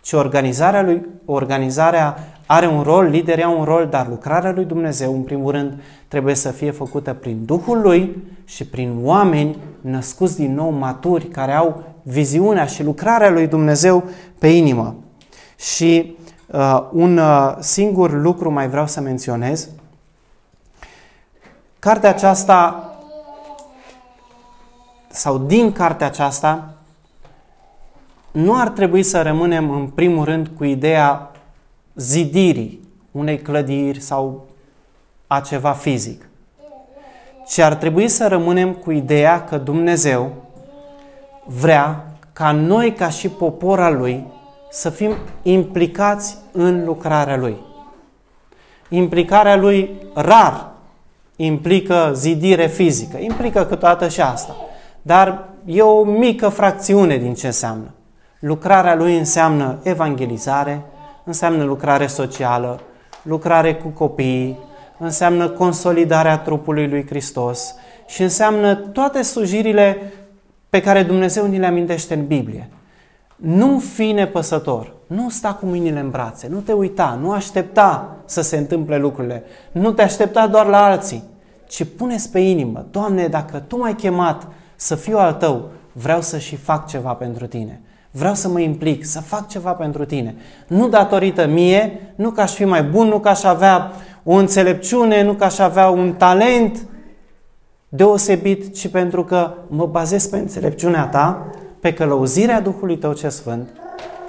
ci 0.00 0.12
organizarea, 0.12 0.82
lui, 0.82 1.06
organizarea 1.24 2.16
are 2.46 2.66
un 2.66 2.82
rol, 2.82 3.04
liderii 3.04 3.44
au 3.44 3.58
un 3.58 3.64
rol, 3.64 3.86
dar 3.86 4.08
lucrarea 4.08 4.52
lui 4.52 4.64
Dumnezeu, 4.64 5.14
în 5.14 5.22
primul 5.22 5.50
rând, 5.50 5.82
trebuie 6.08 6.34
să 6.34 6.50
fie 6.50 6.70
făcută 6.70 7.12
prin 7.12 7.44
Duhul 7.44 7.80
Lui 7.80 8.22
și 8.44 8.66
prin 8.66 8.98
oameni 9.02 9.56
născuți 9.80 10.36
din 10.36 10.54
nou 10.54 10.70
maturi, 10.70 11.24
care 11.24 11.52
au 11.52 11.82
viziunea 12.02 12.66
și 12.66 12.82
lucrarea 12.82 13.30
lui 13.30 13.46
Dumnezeu 13.46 14.04
pe 14.38 14.46
inimă. 14.48 14.94
Și 15.58 16.16
uh, 16.46 16.88
un 16.92 17.16
uh, 17.16 17.56
singur 17.58 18.12
lucru 18.12 18.50
mai 18.50 18.68
vreau 18.68 18.86
să 18.86 19.00
menționez. 19.00 19.68
Cartea 21.78 22.10
aceasta, 22.10 22.90
sau 25.08 25.38
din 25.38 25.72
cartea 25.72 26.06
aceasta, 26.06 26.74
nu 28.30 28.54
ar 28.54 28.68
trebui 28.68 29.02
să 29.02 29.22
rămânem 29.22 29.70
în 29.70 29.86
primul 29.86 30.24
rând 30.24 30.50
cu 30.56 30.64
ideea 30.64 31.33
zidirii 31.94 32.80
unei 33.10 33.38
clădiri 33.38 34.00
sau 34.00 34.46
a 35.26 35.40
ceva 35.40 35.72
fizic, 35.72 36.28
ci 37.46 37.58
ar 37.58 37.74
trebui 37.74 38.08
să 38.08 38.26
rămânem 38.26 38.72
cu 38.72 38.90
ideea 38.90 39.44
că 39.44 39.58
Dumnezeu 39.58 40.32
vrea 41.44 42.06
ca 42.32 42.50
noi, 42.50 42.92
ca 42.92 43.08
și 43.08 43.28
popor 43.28 43.80
al 43.80 43.96
Lui, 43.96 44.26
să 44.70 44.90
fim 44.90 45.14
implicați 45.42 46.38
în 46.52 46.84
lucrarea 46.84 47.36
Lui. 47.36 47.56
Implicarea 48.88 49.56
Lui 49.56 49.90
rar 50.14 50.70
implică 51.36 52.10
zidire 52.14 52.66
fizică, 52.66 53.18
implică 53.18 53.64
câteodată 53.64 54.08
și 54.08 54.20
asta, 54.20 54.56
dar 55.02 55.48
e 55.64 55.82
o 55.82 56.04
mică 56.04 56.48
fracțiune 56.48 57.16
din 57.16 57.34
ce 57.34 57.46
înseamnă. 57.46 57.90
Lucrarea 58.38 58.94
Lui 58.94 59.18
înseamnă 59.18 59.78
evangelizare, 59.82 60.82
înseamnă 61.24 61.64
lucrare 61.64 62.06
socială, 62.06 62.80
lucrare 63.22 63.74
cu 63.74 63.88
copiii, 63.88 64.58
înseamnă 64.98 65.48
consolidarea 65.48 66.38
trupului 66.38 66.88
lui 66.88 67.06
Hristos 67.06 67.74
și 68.06 68.22
înseamnă 68.22 68.74
toate 68.74 69.22
slujirile 69.22 70.12
pe 70.68 70.80
care 70.80 71.02
Dumnezeu 71.02 71.46
ni 71.46 71.58
le 71.58 71.66
amintește 71.66 72.14
în 72.14 72.26
Biblie. 72.26 72.68
Nu 73.36 73.78
fi 73.78 74.12
nepăsător, 74.12 74.92
nu 75.06 75.30
sta 75.30 75.54
cu 75.54 75.66
mâinile 75.66 76.00
în 76.00 76.10
brațe, 76.10 76.48
nu 76.48 76.58
te 76.58 76.72
uita, 76.72 77.18
nu 77.20 77.32
aștepta 77.32 78.16
să 78.24 78.40
se 78.40 78.56
întâmple 78.56 78.98
lucrurile, 78.98 79.42
nu 79.72 79.92
te 79.92 80.02
aștepta 80.02 80.46
doar 80.46 80.66
la 80.66 80.84
alții, 80.84 81.22
ci 81.66 81.84
pune 81.96 82.16
pe 82.32 82.38
inimă, 82.38 82.86
Doamne, 82.90 83.26
dacă 83.26 83.58
Tu 83.58 83.76
m-ai 83.76 83.94
chemat 83.94 84.46
să 84.76 84.94
fiu 84.94 85.18
al 85.18 85.32
Tău, 85.32 85.70
vreau 85.92 86.20
să 86.20 86.38
și 86.38 86.56
fac 86.56 86.86
ceva 86.86 87.12
pentru 87.12 87.46
Tine. 87.46 87.80
Vreau 88.16 88.34
să 88.34 88.48
mă 88.48 88.60
implic, 88.60 89.04
să 89.04 89.20
fac 89.20 89.48
ceva 89.48 89.72
pentru 89.72 90.04
Tine. 90.04 90.34
Nu 90.66 90.88
datorită 90.88 91.46
mie, 91.46 92.12
nu 92.14 92.30
că 92.30 92.40
aș 92.40 92.52
fi 92.52 92.64
mai 92.64 92.82
bun, 92.82 93.08
nu 93.08 93.18
că 93.18 93.28
aș 93.28 93.42
avea 93.44 93.92
o 94.24 94.32
înțelepciune, 94.32 95.22
nu 95.22 95.32
că 95.32 95.44
aș 95.44 95.58
avea 95.58 95.88
un 95.88 96.12
talent, 96.12 96.86
deosebit, 97.88 98.74
ci 98.74 98.88
pentru 98.88 99.24
că 99.24 99.54
mă 99.68 99.86
bazez 99.86 100.26
pe 100.26 100.36
înțelepciunea 100.36 101.06
ta, 101.06 101.46
pe 101.80 101.92
călăuzirea 101.92 102.60
Duhului 102.60 102.98
tău 102.98 103.12
ce 103.12 103.28
sfânt 103.28 103.68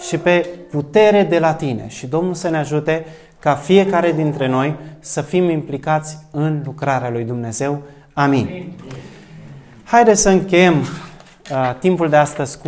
și 0.08 0.18
pe 0.18 0.50
putere 0.72 1.24
de 1.24 1.40
la 1.40 1.54
tine. 1.54 1.86
Și 1.88 2.08
Domnul 2.08 2.34
să 2.34 2.50
ne 2.50 2.58
ajute 2.58 3.06
ca 3.40 3.56
fiecare 3.56 4.12
dintre 4.12 4.48
noi 4.48 4.76
să 5.00 5.22
fim 5.22 5.50
implicați 5.50 6.18
în 6.32 6.62
lucrarea 6.66 7.10
lui 7.10 7.24
Dumnezeu. 7.24 7.82
Amin. 8.14 8.72
Haideți 9.84 10.22
să 10.22 10.30
încheiem 10.30 10.76
uh, 10.80 11.76
timpul 11.80 12.10
de 12.10 12.16
astăzi 12.16 12.58
cu 12.58 12.64